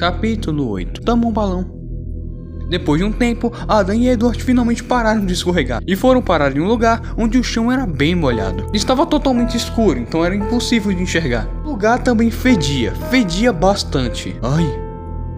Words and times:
Capítulo 0.00 0.66
8 0.70 1.02
Tamo 1.02 1.28
um 1.28 1.30
balão. 1.30 1.78
Depois 2.70 2.98
de 2.98 3.06
um 3.06 3.12
tempo, 3.12 3.52
Adam 3.68 3.94
e 3.94 4.08
Edward 4.08 4.42
finalmente 4.42 4.82
pararam 4.82 5.26
de 5.26 5.34
escorregar 5.34 5.82
e 5.86 5.94
foram 5.94 6.22
parar 6.22 6.56
em 6.56 6.60
um 6.60 6.66
lugar 6.66 7.12
onde 7.18 7.36
o 7.36 7.44
chão 7.44 7.70
era 7.70 7.86
bem 7.86 8.14
molhado. 8.14 8.64
Estava 8.72 9.04
totalmente 9.04 9.58
escuro, 9.58 9.98
então 9.98 10.24
era 10.24 10.34
impossível 10.34 10.90
de 10.90 11.02
enxergar. 11.02 11.46
O 11.62 11.68
lugar 11.68 11.98
também 11.98 12.30
fedia, 12.30 12.94
fedia 13.10 13.52
bastante. 13.52 14.34
Ai, 14.42 14.64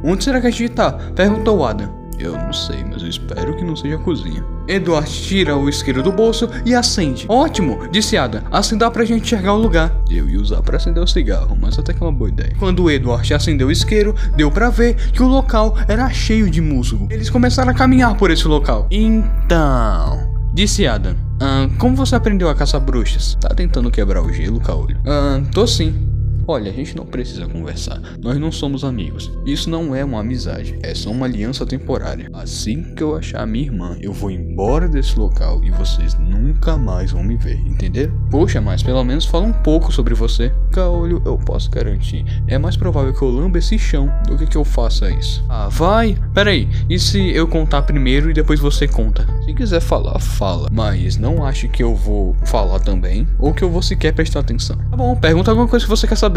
onde 0.05 0.23
será 0.23 0.41
que 0.41 0.47
a 0.47 0.51
gente 0.51 0.69
tá? 0.69 0.93
Perguntou 0.93 1.67
Adam. 1.67 2.02
Eu 2.23 2.39
não 2.39 2.53
sei, 2.53 2.85
mas 2.85 3.03
eu 3.03 3.09
espero 3.09 3.57
que 3.57 3.65
não 3.65 3.75
seja 3.75 3.97
a 3.97 3.99
cozinha. 3.99 4.45
Edward 4.69 5.11
tira 5.11 5.57
o 5.57 5.69
isqueiro 5.69 6.05
do 6.05 6.13
bolso 6.13 6.49
e 6.65 6.73
acende. 6.73 7.27
Ótimo, 7.29 7.89
disse 7.91 8.17
Ada. 8.17 8.45
Assim 8.49 8.79
dá 8.79 8.89
pra 8.89 9.05
gente 9.05 9.25
enxergar 9.25 9.55
o 9.55 9.59
lugar. 9.59 9.93
Eu 10.09 10.29
ia 10.29 10.41
usar 10.41 10.63
pra 10.63 10.77
acender 10.77 11.03
o 11.03 11.07
cigarro, 11.07 11.59
mas 11.61 11.77
até 11.81 11.93
que 11.93 12.01
é 12.01 12.07
uma 12.07 12.13
boa 12.13 12.31
ideia. 12.31 12.55
Quando 12.61 12.89
Edward 12.89 13.35
acendeu 13.35 13.67
o 13.67 13.73
isqueiro, 13.73 14.15
deu 14.37 14.53
pra 14.53 14.71
ver 14.71 14.95
que 14.95 15.21
o 15.21 15.27
local 15.27 15.77
era 15.89 16.09
cheio 16.11 16.49
de 16.49 16.61
musgo. 16.61 17.09
Eles 17.11 17.29
começaram 17.29 17.73
a 17.73 17.75
caminhar 17.75 18.17
por 18.17 18.31
esse 18.31 18.47
local. 18.47 18.87
Então, 18.89 20.31
disse 20.55 20.87
Adam. 20.87 21.17
Ah, 21.41 21.69
como 21.77 21.97
você 21.97 22.15
aprendeu 22.15 22.49
a 22.49 22.55
caçar 22.55 22.81
bruxas? 22.81 23.37
Tá 23.41 23.49
tentando 23.49 23.91
quebrar 23.91 24.23
o 24.23 24.33
gelo, 24.33 24.61
Caolho? 24.61 24.97
Ah, 25.05 25.43
tô 25.53 25.67
sim. 25.67 26.09
Olha, 26.47 26.71
a 26.71 26.75
gente 26.75 26.97
não 26.97 27.07
precisa 27.07 27.47
conversar. 27.47 28.01
Nós 28.21 28.37
não 28.37 28.51
somos 28.51 28.85
amigos. 28.85 29.31
Isso 29.47 29.71
não 29.71 29.95
é 29.95 30.05
uma 30.05 30.21
amizade, 30.21 30.77
é 30.83 30.93
só 30.95 31.11
uma 31.11 31.27
aliança 31.27 31.65
temporária. 31.65 32.29
Assim 32.33 32.83
que 32.95 33.03
eu 33.03 33.17
achar 33.17 33.47
minha 33.47 33.67
irmã, 33.67 33.97
eu 34.01 34.13
vou 34.13 34.31
embora 34.31 34.89
desse 34.89 35.17
local 35.19 35.63
e 35.63 35.71
vocês 35.71 36.19
nunca 36.19 36.77
mais 36.77 37.13
vão 37.13 37.23
me 37.23 37.37
ver, 37.37 37.61
entenderam? 37.67 38.13
Poxa, 38.31 38.61
mas 38.61 38.83
pelo 38.83 39.05
menos 39.05 39.25
fala 39.25 39.47
um 39.47 39.53
pouco 39.53 39.93
sobre 39.93 40.15
você. 40.15 40.53
Caolho, 40.73 41.23
eu 41.25 41.39
posso 41.39 41.71
garantir. 41.71 42.25
É 42.49 42.59
mais 42.59 42.77
provável 42.77 43.13
que 43.13 43.23
eu 43.23 43.31
lamba 43.31 43.59
esse 43.59 43.79
chão 43.79 44.11
do 44.27 44.37
que 44.37 44.47
que 44.47 44.57
eu 44.57 44.65
faça 44.65 45.11
isso. 45.11 45.45
Ah, 45.49 45.69
vai? 45.69 46.17
Peraí, 46.35 46.69
e 46.91 46.99
se 46.99 47.31
eu 47.31 47.47
contar 47.47 47.83
primeiro 47.83 48.31
e 48.31 48.35
depois 48.35 48.59
você 48.59 48.89
conta? 48.89 49.27
Se 49.45 49.55
quiser 49.55 49.81
falar, 49.81 50.19
fala. 50.19 50.69
Mas 50.73 51.17
não 51.17 51.45
ache 51.45 51.69
que 51.69 51.83
eu 51.83 51.95
vou 51.95 52.35
falar 52.45 52.81
também 52.81 53.29
ou 53.39 53.55
que 53.55 53.63
eu 53.63 53.71
vou 53.71 53.83
sequer 53.83 54.13
prestar 54.13 54.41
atenção. 54.41 54.77
Tá 54.91 54.97
bom, 54.97 55.15
pergunta 55.15 55.51
alguma 55.51 55.69
coisa 55.69 55.85
que 55.85 55.91
você 55.91 56.07
quer 56.07 56.17
saber. 56.17 56.32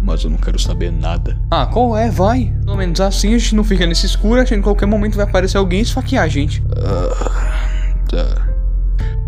Mas 0.00 0.22
eu 0.22 0.30
não 0.30 0.36
quero 0.36 0.58
saber 0.58 0.92
nada. 0.92 1.36
Ah, 1.50 1.66
qual 1.66 1.96
é? 1.96 2.10
Vai. 2.10 2.52
Pelo 2.64 2.76
menos 2.76 3.00
assim 3.00 3.34
a 3.34 3.38
gente 3.38 3.54
não 3.54 3.64
fica 3.64 3.86
nesse 3.86 4.04
escuro 4.04 4.40
achando 4.40 4.48
que 4.48 4.54
em 4.56 4.62
qualquer 4.62 4.86
momento 4.86 5.16
vai 5.16 5.24
aparecer 5.24 5.56
alguém 5.56 5.78
e 5.80 5.82
esfaquear 5.82 6.24
a 6.24 6.28
gente. 6.28 6.62
Ah, 6.76 7.96
tá. 8.08 8.48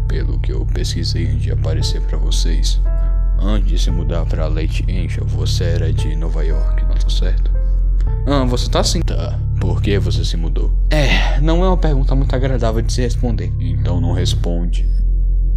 Pelo 0.06 0.38
que 0.38 0.52
eu 0.52 0.66
pesquisei 0.66 1.26
antes 1.26 1.42
de 1.42 1.50
aparecer 1.50 2.00
pra 2.02 2.18
vocês, 2.18 2.80
antes 3.40 3.68
de 3.68 3.78
se 3.78 3.90
mudar 3.90 4.24
pra 4.26 4.46
Lake 4.48 4.84
Angel, 4.90 5.24
você 5.26 5.64
era 5.64 5.92
de 5.92 6.14
Nova 6.14 6.44
York, 6.44 6.84
não 6.84 6.94
tá 6.94 7.08
certo? 7.08 7.50
Ah, 8.26 8.44
você 8.44 8.68
tá 8.68 8.84
sim. 8.84 9.00
Tá. 9.00 9.38
Por 9.60 9.80
que 9.80 9.98
você 9.98 10.24
se 10.24 10.36
mudou? 10.36 10.70
É, 10.90 11.40
não 11.40 11.64
é 11.64 11.68
uma 11.68 11.76
pergunta 11.76 12.14
muito 12.14 12.34
agradável 12.36 12.82
de 12.82 12.92
se 12.92 13.00
responder. 13.00 13.52
Então 13.58 14.00
não 14.00 14.12
responde. 14.12 14.88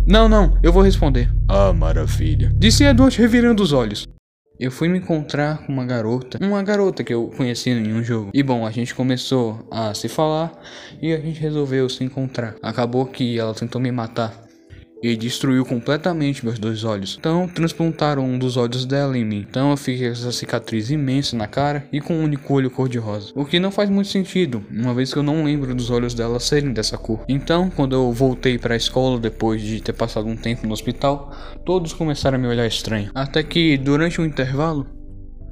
Não, 0.08 0.30
não, 0.30 0.58
eu 0.64 0.72
vou 0.72 0.82
responder. 0.82 1.30
Ah, 1.48 1.74
maravilha. 1.74 2.52
Disse 2.56 2.84
Edward 2.84 3.16
revirando 3.18 3.62
os 3.62 3.74
olhos. 3.74 4.08
Eu 4.60 4.72
fui 4.72 4.90
me 4.90 4.98
encontrar 4.98 5.66
com 5.66 5.72
uma 5.72 5.86
garota, 5.86 6.38
uma 6.42 6.62
garota 6.62 7.02
que 7.02 7.14
eu 7.14 7.32
conheci 7.38 7.70
em 7.70 7.94
um 7.94 8.04
jogo. 8.04 8.30
E 8.34 8.44
bom, 8.44 8.68
a 8.68 8.72
gente 8.72 8.94
começou 8.94 9.66
a 9.72 9.94
se 9.94 10.10
falar 10.10 10.52
e 11.02 11.14
a 11.14 11.18
gente 11.18 11.40
resolveu 11.40 11.88
se 11.88 12.04
encontrar. 12.04 12.56
Acabou 12.62 13.06
que 13.06 13.40
ela 13.40 13.54
tentou 13.54 13.80
me 13.80 13.90
matar 13.90 14.49
e 15.02 15.16
destruiu 15.16 15.66
completamente 15.66 16.46
meus 16.46 16.60
dois 16.60 16.84
olhos. 16.84 17.18
Então 17.20 17.48
transplantaram 17.48 18.24
um 18.24 18.38
dos 18.38 18.58
olhos 18.58 18.86
dela 18.86 19.18
em 19.18 19.26
mim. 19.26 19.46
Então 19.50 19.72
eu 19.72 19.78
fiquei 19.78 20.08
com 20.08 20.14
essa 20.14 20.32
cicatriz 20.32 20.90
imensa 20.90 21.36
na 21.36 21.48
cara 21.48 21.88
e 21.92 22.02
com 22.02 22.16
um 22.16 22.24
único 22.24 22.54
olho 22.54 22.70
cor-de-rosa. 22.70 23.32
O 23.36 23.46
que 23.46 23.60
não 23.60 23.72
faz 23.72 23.90
muito 23.90 24.10
sentido, 24.10 24.64
uma 24.72 24.94
vez 24.94 25.12
que 25.12 25.20
eu 25.20 25.24
não 25.24 25.44
lembro 25.44 25.74
dos 25.74 25.90
olhos 25.90 26.14
dela 26.14 26.40
serem 26.40 26.74
dessa 26.74 26.98
cor. 26.98 27.24
Então, 27.28 27.70
quando 27.70 27.96
eu 27.96 28.12
voltei 28.12 28.58
para 28.58 28.74
a 28.74 28.78
escola 28.78 29.20
depois 29.20 29.62
de 29.62 29.82
ter 29.82 29.94
passado 29.94 30.28
um 30.28 30.36
tempo 30.36 30.66
no 30.66 30.74
hospital, 30.74 31.34
todos 31.66 31.94
começaram 31.94 32.38
a 32.38 32.42
me 32.42 32.48
olhar 32.48 32.68
estranho. 32.68 33.12
Até 33.14 33.44
que 33.44 33.78
durante 33.78 34.20
um 34.22 34.26
intervalo, 34.26 34.86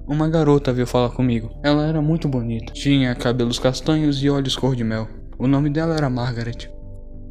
uma 0.08 0.30
garota 0.30 0.72
veio 0.72 0.88
falar 0.88 1.10
comigo. 1.10 1.50
Ela 1.64 1.86
era 1.86 2.02
muito 2.02 2.28
bonita, 2.28 2.74
tinha 2.74 3.14
cabelos 3.14 3.60
castanhos 3.60 4.24
e 4.24 4.30
olhos 4.30 4.56
cor 4.56 4.76
de 4.76 4.84
mel. 4.84 5.08
O 5.38 5.48
nome 5.48 5.70
dela 5.70 5.96
era 5.96 6.10
Margaret. 6.10 6.70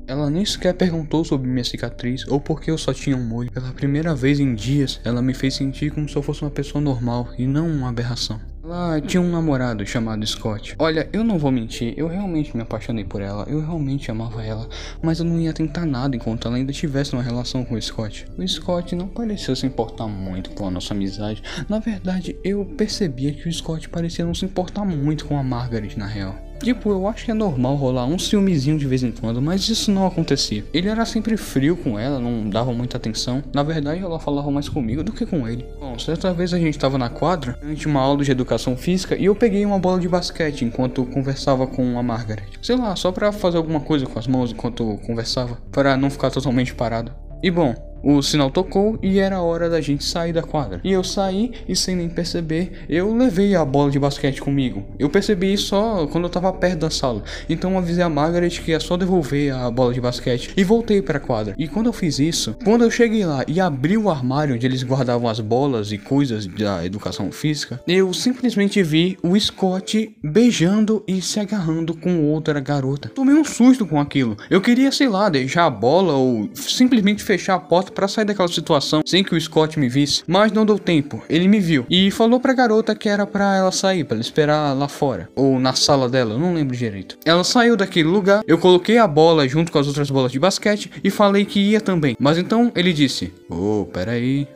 Ela 0.09 0.31
nem 0.31 0.45
sequer 0.45 0.73
perguntou 0.75 1.25
sobre 1.25 1.49
minha 1.49 1.65
cicatriz 1.65 2.25
ou 2.29 2.41
por 2.41 2.61
que 2.61 2.71
eu 2.71 2.79
só 2.79 2.95
tinha 2.95 3.17
um 3.17 3.25
molho. 3.25 3.51
Pela 3.51 3.73
primeira 3.73 4.15
vez 4.15 4.39
em 4.39 4.55
dias, 4.55 5.01
ela 5.05 5.21
me 5.21 5.35
fez 5.35 5.55
sentir 5.55 5.91
como 5.91 6.09
se 6.09 6.15
eu 6.15 6.23
fosse 6.23 6.43
uma 6.43 6.51
pessoa 6.51 6.81
normal 6.81 7.29
e 7.37 7.45
não 7.45 7.69
uma 7.69 7.89
aberração. 7.89 8.41
Ela 8.63 9.01
tinha 9.01 9.21
um 9.21 9.31
namorado 9.31 9.85
chamado 9.87 10.27
Scott. 10.27 10.77
Olha, 10.79 11.09
eu 11.13 11.25
não 11.25 11.39
vou 11.39 11.51
mentir, 11.51 11.95
eu 11.97 12.07
realmente 12.09 12.57
me 12.57 12.63
apaixonei 12.63 13.05
por 13.05 13.21
ela, 13.21 13.45
eu 13.49 13.61
realmente 13.61 14.11
amava 14.11 14.45
ela, 14.45 14.69
mas 15.03 15.19
eu 15.19 15.25
não 15.25 15.41
ia 15.41 15.53
tentar 15.53 15.87
nada 15.87 16.17
enquanto 16.17 16.47
ela 16.47 16.57
ainda 16.57 16.73
tivesse 16.73 17.13
uma 17.13 17.23
relação 17.23 17.65
com 17.65 17.75
o 17.75 17.83
Scott. 17.83 18.27
O 18.37 18.47
Scott 18.47 18.95
não 18.95 19.09
parecia 19.09 19.55
se 19.55 19.67
importar 19.67 20.07
muito 20.07 20.51
com 20.51 20.67
a 20.67 20.71
nossa 20.71 20.95
amizade. 20.95 21.43
Na 21.69 21.79
verdade, 21.79 22.37
eu 22.45 22.65
percebia 22.65 23.33
que 23.33 23.49
o 23.49 23.53
Scott 23.53 23.89
parecia 23.89 24.25
não 24.25 24.35
se 24.35 24.45
importar 24.45 24.85
muito 24.85 25.27
com 25.27 25.37
a 25.39 25.43
Margaret 25.43 25.97
na 25.97 26.07
real. 26.07 26.46
Tipo, 26.63 26.91
eu 26.91 27.07
acho 27.07 27.25
que 27.25 27.31
é 27.31 27.35
normal 27.35 27.75
rolar 27.77 28.07
um 28.07 28.19
ciúmezinho 28.19 28.79
de 28.79 28.87
vez 28.87 29.03
em 29.03 29.13
quando, 29.13 29.41
mas 29.41 29.69
isso 29.69 29.91
não 29.91 30.07
acontecia. 30.07 30.65
Ele 30.73 30.89
era 30.89 31.05
sempre 31.05 31.37
frio 31.37 31.77
com 31.77 31.99
ela, 31.99 32.19
não 32.19 32.49
dava 32.49 32.73
muita 32.73 32.97
atenção. 32.97 33.43
Na 33.53 33.63
verdade, 33.63 34.03
ela 34.03 34.19
falava 34.19 34.51
mais 34.51 34.69
comigo 34.69 35.03
do 35.03 35.13
que 35.13 35.27
com 35.27 35.47
ele. 35.47 35.67
Bom, 35.79 35.99
certa 35.99 36.33
vez 36.33 36.53
a 36.53 36.59
gente 36.59 36.79
tava 36.79 36.99
na 36.99 37.09
quadra, 37.09 37.57
durante 37.61 37.87
uma 37.87 38.01
aula 38.01 38.25
de 38.25 38.31
educação 38.31 38.77
física, 38.77 39.17
e 39.17 39.25
eu 39.25 39.35
peguei 39.35 39.65
uma 39.65 39.79
bola 39.79 40.01
de 40.01 40.09
basquete 40.09 40.65
enquanto 40.65 41.05
conversava 41.07 41.67
com 41.67 41.99
a 41.99 42.03
Margaret. 42.03 42.47
Sei 42.63 42.77
lá, 42.77 42.95
só 42.97 43.13
pra 43.13 43.33
fazer 43.33 43.57
alguma 43.57 43.81
coisa 43.81 44.07
com 44.07 44.19
as 44.19 44.27
mãos 44.27 44.53
enquanto 44.53 44.99
conversava, 45.07 45.59
para 45.71 45.97
não 45.97 46.11
ficar 46.11 46.31
totalmente 46.31 46.75
parado. 46.75 47.13
E 47.43 47.51
bom, 47.51 47.75
o 48.07 48.23
sinal 48.23 48.53
tocou 48.53 48.97
e 49.03 49.19
era 49.19 49.43
hora 49.43 49.69
da 49.69 49.81
gente 49.81 50.05
sair 50.05 50.33
da 50.33 50.43
quadra. 50.43 50.81
E 50.85 50.93
eu 50.93 51.03
saí 51.03 51.53
e 51.69 51.75
sem 51.75 51.97
nem 51.97 52.09
perceber, 52.09 52.85
eu 52.89 53.13
levei 53.13 53.57
a 53.57 53.65
bola 53.65 53.91
de 53.91 53.99
basquete 53.99 54.41
comigo. 54.41 54.85
Eu 54.97 55.11
percebi 55.11 55.53
isso 55.53 55.67
só 55.67 56.07
quando 56.07 56.25
eu 56.25 56.31
tava 56.31 56.53
perto 56.53 56.81
da 56.81 56.91
sala. 56.91 57.25
Então 57.49 57.77
avisei 57.77 58.05
a 58.05 58.09
Margaret 58.09 58.51
que 58.51 58.71
ia 58.71 58.79
só 58.79 58.97
devolver 58.97 59.53
a 59.53 59.69
bola 59.73 59.93
de 59.93 60.01
basquete 60.01 60.53
e 60.57 60.63
voltei 60.63 61.03
para 61.03 61.19
a 61.19 61.21
quadra. 61.21 61.55
E 61.59 61.67
quando 61.67 61.87
eu 61.87 61.93
fiz 61.93 62.21
isso, 62.21 62.57
quando 62.63 62.85
eu 62.85 62.91
cheguei 62.91 63.25
lá 63.25 63.45
e 63.49 63.61
abri 63.61 63.99
o 63.99 64.09
armário 64.09 64.55
onde 64.55 64.65
eles 64.65 64.85
guardavam 64.85 65.29
as 65.29 65.41
bolas 65.41 65.91
e 65.91 65.99
coisas 65.99 66.47
da 66.47 66.87
educação 66.87 67.33
física, 67.33 67.81
eu 67.89 68.15
simplesmente 68.15 68.83
vi 68.85 69.19
o 69.21 69.39
Scott 69.39 70.17
beijando 70.23 71.03
e 71.09 71.21
se 71.21 71.41
agarrando 71.41 71.97
com 71.97 72.23
outra 72.25 72.61
garota. 72.61 73.09
Tomei 73.09 73.35
um 73.35 73.45
susto 73.45 73.85
com 73.85 74.01
aquilo. 74.01 74.37
Eu 74.49 74.61
queria, 74.61 74.93
sei 74.93 75.09
lá, 75.09 75.29
deixar 75.29 75.67
a 75.67 75.71
bola 75.71 76.13
ou 76.13 76.49
simplesmente 76.55 77.25
fechar 77.25 77.55
a 77.55 77.61
porta 77.61 77.96
para 77.97 78.07
sair 78.07 78.27
daquela 78.27 78.47
situação 78.47 79.01
sem 79.07 79.25
que 79.25 79.35
o 79.35 79.41
Scott 79.41 79.79
me 79.81 79.89
visse, 79.89 80.23
mas 80.27 80.53
não 80.53 80.67
deu 80.67 80.79
tempo. 80.79 81.23
Ele 81.31 81.49
me 81.49 81.59
viu 81.59 81.87
e 81.89 82.11
falou 82.11 82.39
pra 82.39 82.53
garota 82.53 82.95
que 82.95 83.09
era 83.09 83.27
para 83.27 83.57
ela 83.57 83.73
sair, 83.73 84.05
para 84.05 84.19
esperar 84.19 84.77
lá 84.77 84.87
fora 84.87 85.31
ou 85.35 85.59
na 85.59 85.73
sala 85.73 86.09
dela, 86.09 86.39
não 86.39 86.55
lembro 86.55 86.77
direito. 86.77 87.17
Ela 87.25 87.43
saiu 87.43 87.75
daquele 87.75 88.09
lugar, 88.09 88.43
eu 88.47 88.59
coloquei 88.59 88.99
a 88.99 89.07
bola 89.07 89.49
junto 89.49 89.73
com 89.73 89.79
as 89.79 89.87
outras 89.87 90.11
bolas 90.11 90.31
de 90.31 90.39
basquete 90.39 90.91
e 91.03 91.11
falei 91.11 91.47
que 91.47 91.59
ia 91.59 91.81
também. 91.81 92.15
Mas 92.21 92.37
então 92.37 92.71
ele 92.77 92.93
disse: 92.93 93.33
"Ô, 93.49 93.81
oh, 93.81 93.85
peraí, 93.87 94.47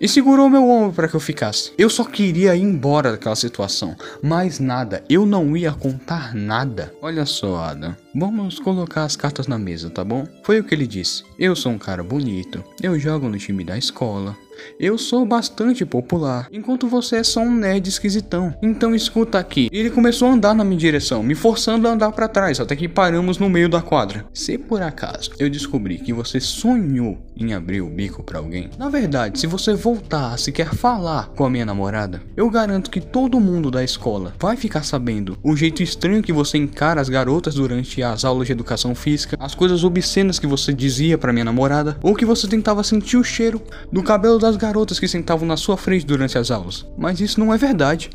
e 0.00 0.08
segurou 0.08 0.48
meu 0.48 0.68
ombro 0.68 0.94
para 0.94 1.08
que 1.08 1.14
eu 1.14 1.20
ficasse. 1.20 1.72
Eu 1.78 1.88
só 1.88 2.04
queria 2.04 2.54
ir 2.54 2.62
embora 2.62 3.12
daquela 3.12 3.36
situação, 3.36 3.96
mais 4.22 4.58
nada, 4.58 5.02
eu 5.08 5.24
não 5.26 5.56
ia 5.56 5.72
contar 5.72 6.34
nada. 6.34 6.92
Olha 7.00 7.24
só, 7.24 7.56
Adam, 7.56 7.96
vamos 8.14 8.58
colocar 8.58 9.04
as 9.04 9.16
cartas 9.16 9.46
na 9.46 9.58
mesa, 9.58 9.90
tá 9.90 10.04
bom? 10.04 10.26
Foi 10.42 10.60
o 10.60 10.64
que 10.64 10.74
ele 10.74 10.86
disse. 10.86 11.24
Eu 11.38 11.56
sou 11.56 11.72
um 11.72 11.78
cara 11.78 12.02
bonito, 12.02 12.62
eu 12.82 12.98
jogo 12.98 13.28
no 13.28 13.38
time 13.38 13.64
da 13.64 13.78
escola, 13.78 14.36
eu 14.78 14.96
sou 14.98 15.24
bastante 15.24 15.84
popular, 15.84 16.48
enquanto 16.52 16.88
você 16.88 17.16
é 17.16 17.24
só 17.24 17.40
um 17.40 17.54
nerd 17.54 17.88
esquisitão. 17.88 18.54
Então 18.62 18.94
escuta 18.94 19.38
aqui. 19.38 19.68
Ele 19.72 19.90
começou 19.90 20.28
a 20.28 20.32
andar 20.32 20.54
na 20.54 20.64
minha 20.64 20.78
direção, 20.78 21.22
me 21.22 21.34
forçando 21.34 21.88
a 21.88 21.92
andar 21.92 22.12
para 22.12 22.28
trás, 22.28 22.60
até 22.60 22.74
que 22.74 22.88
paramos 22.88 23.38
no 23.38 23.48
meio 23.48 23.68
da 23.68 23.82
quadra. 23.82 24.26
Se 24.32 24.58
por 24.58 24.82
acaso 24.82 25.30
eu 25.38 25.48
descobrir 25.48 25.98
que 25.98 26.12
você 26.12 26.40
sonhou 26.40 27.18
em 27.36 27.52
abrir 27.52 27.80
o 27.80 27.90
bico 27.90 28.22
para 28.22 28.38
alguém, 28.38 28.70
na 28.78 28.88
verdade, 28.88 29.38
se 29.38 29.46
você 29.46 29.74
voltar 29.74 30.32
a 30.32 30.36
sequer 30.36 30.74
falar 30.74 31.28
com 31.28 31.44
a 31.44 31.50
minha 31.50 31.66
namorada, 31.66 32.22
eu 32.36 32.48
garanto 32.50 32.90
que 32.90 33.00
todo 33.00 33.40
mundo 33.40 33.70
da 33.70 33.84
escola 33.84 34.34
vai 34.38 34.56
ficar 34.56 34.82
sabendo 34.82 35.36
o 35.42 35.56
jeito 35.56 35.82
estranho 35.82 36.22
que 36.22 36.32
você 36.32 36.58
encara 36.58 37.00
as 37.00 37.08
garotas 37.08 37.54
durante 37.54 38.02
as 38.02 38.24
aulas 38.24 38.46
de 38.46 38.52
educação 38.52 38.94
física, 38.94 39.36
as 39.40 39.54
coisas 39.54 39.84
obscenas 39.84 40.38
que 40.38 40.46
você 40.46 40.72
dizia 40.72 41.18
para 41.18 41.32
minha 41.32 41.44
namorada, 41.44 41.96
ou 42.02 42.14
que 42.14 42.24
você 42.24 42.46
tentava 42.46 42.82
sentir 42.82 43.16
o 43.16 43.24
cheiro 43.24 43.60
do 43.90 44.02
cabelo 44.02 44.38
das 44.46 44.56
garotas 44.56 45.00
que 45.00 45.08
sentavam 45.08 45.46
na 45.46 45.56
sua 45.56 45.76
frente 45.76 46.06
durante 46.06 46.38
as 46.38 46.50
aulas. 46.52 46.86
Mas 46.96 47.20
isso 47.20 47.40
não 47.40 47.52
é 47.52 47.58
verdade. 47.58 48.10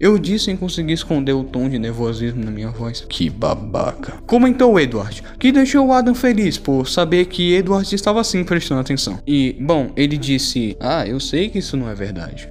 Eu 0.00 0.18
disse 0.18 0.46
sem 0.46 0.56
conseguir 0.56 0.92
esconder 0.92 1.32
o 1.32 1.42
tom 1.42 1.68
de 1.68 1.78
nervosismo 1.78 2.44
na 2.44 2.50
minha 2.50 2.70
voz. 2.70 3.04
Que 3.08 3.28
babaca. 3.30 4.14
Comentou 4.26 4.78
Edward, 4.78 5.22
que 5.38 5.50
deixou 5.50 5.92
Adam 5.92 6.14
feliz 6.14 6.56
por 6.56 6.88
saber 6.88 7.26
que 7.26 7.54
Edward 7.54 7.92
estava 7.94 8.22
sim 8.22 8.44
prestando 8.44 8.80
atenção. 8.80 9.20
E, 9.26 9.56
bom, 9.60 9.90
ele 9.96 10.16
disse: 10.16 10.76
Ah, 10.80 11.06
eu 11.06 11.18
sei 11.18 11.48
que 11.48 11.58
isso 11.58 11.76
não 11.76 11.88
é 11.88 11.94
verdade. 11.94 12.48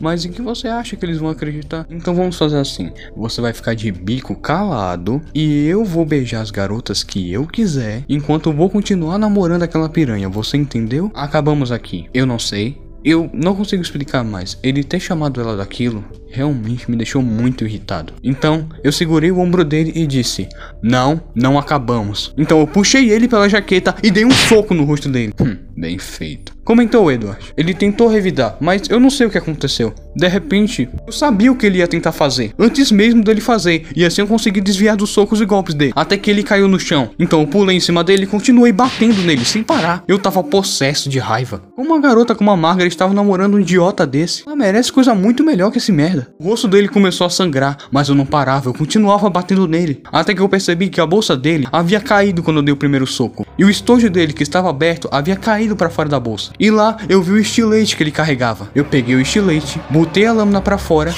Mas 0.00 0.24
em 0.24 0.32
que 0.32 0.42
você 0.42 0.68
acha 0.68 0.96
que 0.96 1.04
eles 1.04 1.18
vão 1.18 1.30
acreditar? 1.30 1.86
Então 1.90 2.14
vamos 2.14 2.36
fazer 2.36 2.58
assim: 2.58 2.92
você 3.16 3.40
vai 3.40 3.52
ficar 3.52 3.74
de 3.74 3.90
bico 3.90 4.34
calado 4.34 5.20
e 5.34 5.66
eu 5.66 5.84
vou 5.84 6.04
beijar 6.04 6.40
as 6.40 6.50
garotas 6.50 7.02
que 7.02 7.32
eu 7.32 7.46
quiser, 7.46 8.04
enquanto 8.08 8.50
eu 8.50 8.52
vou 8.52 8.70
continuar 8.70 9.18
namorando 9.18 9.62
aquela 9.62 9.88
piranha. 9.88 10.28
Você 10.28 10.56
entendeu? 10.56 11.10
Acabamos 11.14 11.72
aqui. 11.72 12.08
Eu 12.12 12.26
não 12.26 12.38
sei. 12.38 12.78
Eu 13.04 13.30
não 13.32 13.54
consigo 13.54 13.80
explicar 13.80 14.24
mais. 14.24 14.58
Ele 14.64 14.82
ter 14.82 14.98
chamado 14.98 15.40
ela 15.40 15.56
daquilo 15.56 16.04
realmente 16.28 16.90
me 16.90 16.96
deixou 16.96 17.22
muito 17.22 17.64
irritado. 17.64 18.12
Então, 18.20 18.68
eu 18.82 18.90
segurei 18.90 19.30
o 19.30 19.38
ombro 19.38 19.64
dele 19.64 19.92
e 19.94 20.06
disse: 20.06 20.48
Não, 20.82 21.20
não 21.32 21.56
acabamos. 21.56 22.34
Então 22.36 22.58
eu 22.58 22.66
puxei 22.66 23.10
ele 23.10 23.28
pela 23.28 23.48
jaqueta 23.48 23.94
e 24.02 24.10
dei 24.10 24.24
um 24.24 24.30
soco 24.32 24.74
no 24.74 24.84
rosto 24.84 25.08
dele. 25.08 25.32
Hum, 25.40 25.56
bem 25.76 25.98
feito. 25.98 26.55
Comentou 26.66 27.12
Edward. 27.12 27.54
Ele 27.56 27.72
tentou 27.72 28.08
revidar, 28.08 28.56
mas 28.58 28.90
eu 28.90 28.98
não 28.98 29.08
sei 29.08 29.28
o 29.28 29.30
que 29.30 29.38
aconteceu. 29.38 29.94
De 30.16 30.26
repente, 30.26 30.88
eu 31.06 31.12
sabia 31.12 31.52
o 31.52 31.54
que 31.54 31.64
ele 31.64 31.78
ia 31.78 31.86
tentar 31.86 32.10
fazer, 32.10 32.52
antes 32.58 32.90
mesmo 32.90 33.22
dele 33.22 33.40
fazer, 33.40 33.86
e 33.94 34.04
assim 34.04 34.22
eu 34.22 34.26
consegui 34.26 34.60
desviar 34.60 34.96
dos 34.96 35.10
socos 35.10 35.40
e 35.40 35.44
golpes 35.44 35.74
dele, 35.74 35.92
até 35.94 36.16
que 36.16 36.28
ele 36.28 36.42
caiu 36.42 36.66
no 36.66 36.80
chão. 36.80 37.10
Então 37.20 37.40
eu 37.40 37.46
pulei 37.46 37.76
em 37.76 37.80
cima 37.80 38.02
dele 38.02 38.24
e 38.24 38.26
continuei 38.26 38.72
batendo 38.72 39.22
nele 39.22 39.44
sem 39.44 39.62
parar. 39.62 40.02
Eu 40.08 40.18
tava 40.18 40.42
possesso 40.42 41.08
de 41.08 41.20
raiva. 41.20 41.62
Como 41.76 41.90
uma 41.90 42.00
garota 42.00 42.34
como 42.34 42.50
a 42.50 42.56
Margaret 42.56 42.88
estava 42.88 43.14
namorando 43.14 43.54
um 43.54 43.60
idiota 43.60 44.04
desse, 44.04 44.42
ela 44.44 44.56
merece 44.56 44.90
coisa 44.90 45.14
muito 45.14 45.44
melhor 45.44 45.70
que 45.70 45.78
esse 45.78 45.92
merda. 45.92 46.26
O 46.40 46.48
rosto 46.48 46.66
dele 46.66 46.88
começou 46.88 47.28
a 47.28 47.30
sangrar, 47.30 47.76
mas 47.92 48.08
eu 48.08 48.14
não 48.16 48.26
parava, 48.26 48.70
eu 48.70 48.74
continuava 48.74 49.30
batendo 49.30 49.68
nele, 49.68 50.02
até 50.10 50.34
que 50.34 50.40
eu 50.40 50.48
percebi 50.48 50.88
que 50.88 51.00
a 51.00 51.06
bolsa 51.06 51.36
dele 51.36 51.68
havia 51.70 52.00
caído 52.00 52.42
quando 52.42 52.56
eu 52.56 52.62
dei 52.64 52.74
o 52.74 52.76
primeiro 52.76 53.06
soco, 53.06 53.46
e 53.56 53.64
o 53.64 53.70
estojo 53.70 54.10
dele 54.10 54.32
que 54.32 54.42
estava 54.42 54.68
aberto 54.68 55.08
havia 55.12 55.36
caído 55.36 55.76
para 55.76 55.90
fora 55.90 56.08
da 56.08 56.18
bolsa. 56.18 56.55
E 56.58 56.70
lá 56.70 56.96
eu 57.08 57.22
vi 57.22 57.32
o 57.32 57.38
estilete 57.38 57.96
que 57.96 58.02
ele 58.02 58.10
carregava. 58.10 58.68
Eu 58.74 58.84
peguei 58.84 59.14
o 59.14 59.20
estilete, 59.20 59.80
botei 59.90 60.26
a 60.26 60.32
lâmina 60.32 60.60
para 60.60 60.78
fora 60.78 61.14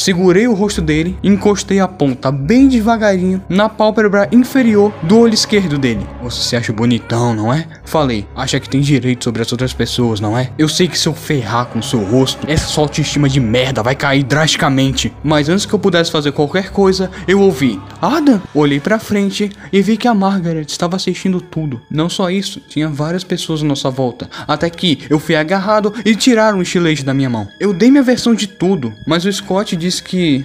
Segurei 0.00 0.48
o 0.48 0.54
rosto 0.54 0.80
dele 0.80 1.14
e 1.22 1.28
encostei 1.28 1.78
a 1.78 1.86
ponta 1.86 2.32
bem 2.32 2.66
devagarinho 2.66 3.44
na 3.50 3.68
pálpebra 3.68 4.26
inferior 4.32 4.90
do 5.02 5.18
olho 5.18 5.34
esquerdo 5.34 5.76
dele. 5.76 6.06
Você 6.22 6.40
se 6.40 6.56
acha 6.56 6.72
bonitão, 6.72 7.34
não 7.34 7.52
é? 7.52 7.66
Falei, 7.84 8.26
acha 8.34 8.58
que 8.58 8.66
tem 8.66 8.80
direito 8.80 9.24
sobre 9.24 9.42
as 9.42 9.52
outras 9.52 9.74
pessoas, 9.74 10.18
não 10.18 10.38
é? 10.38 10.52
Eu 10.56 10.70
sei 10.70 10.88
que 10.88 10.98
se 10.98 11.06
eu 11.06 11.12
ferrar 11.12 11.66
com 11.66 11.82
seu 11.82 12.02
rosto, 12.02 12.50
essa 12.50 12.66
sua 12.66 12.84
autoestima 12.84 13.28
de 13.28 13.40
merda 13.40 13.82
vai 13.82 13.94
cair 13.94 14.22
drasticamente. 14.22 15.12
Mas 15.22 15.50
antes 15.50 15.66
que 15.66 15.74
eu 15.74 15.78
pudesse 15.78 16.10
fazer 16.10 16.32
qualquer 16.32 16.70
coisa, 16.70 17.10
eu 17.28 17.38
ouvi, 17.38 17.78
Adam? 18.00 18.40
Olhei 18.54 18.80
pra 18.80 18.98
frente 18.98 19.52
e 19.70 19.82
vi 19.82 19.98
que 19.98 20.08
a 20.08 20.14
Margaret 20.14 20.64
estava 20.66 20.96
assistindo 20.96 21.42
tudo. 21.42 21.78
Não 21.90 22.08
só 22.08 22.30
isso, 22.30 22.58
tinha 22.66 22.88
várias 22.88 23.22
pessoas 23.22 23.60
à 23.60 23.66
nossa 23.66 23.90
volta. 23.90 24.30
Até 24.48 24.70
que 24.70 25.00
eu 25.10 25.18
fui 25.18 25.36
agarrado 25.36 25.92
e 26.06 26.16
tiraram 26.16 26.60
o 26.60 26.62
estilete 26.62 27.04
da 27.04 27.12
minha 27.12 27.28
mão. 27.28 27.46
Eu 27.60 27.74
dei 27.74 27.90
minha 27.90 28.02
versão 28.02 28.34
de 28.34 28.46
tudo, 28.46 28.94
mas 29.06 29.26
o 29.26 29.30
Scott 29.30 29.76
disse 29.76 29.89
disse 29.90 30.02
que. 30.04 30.44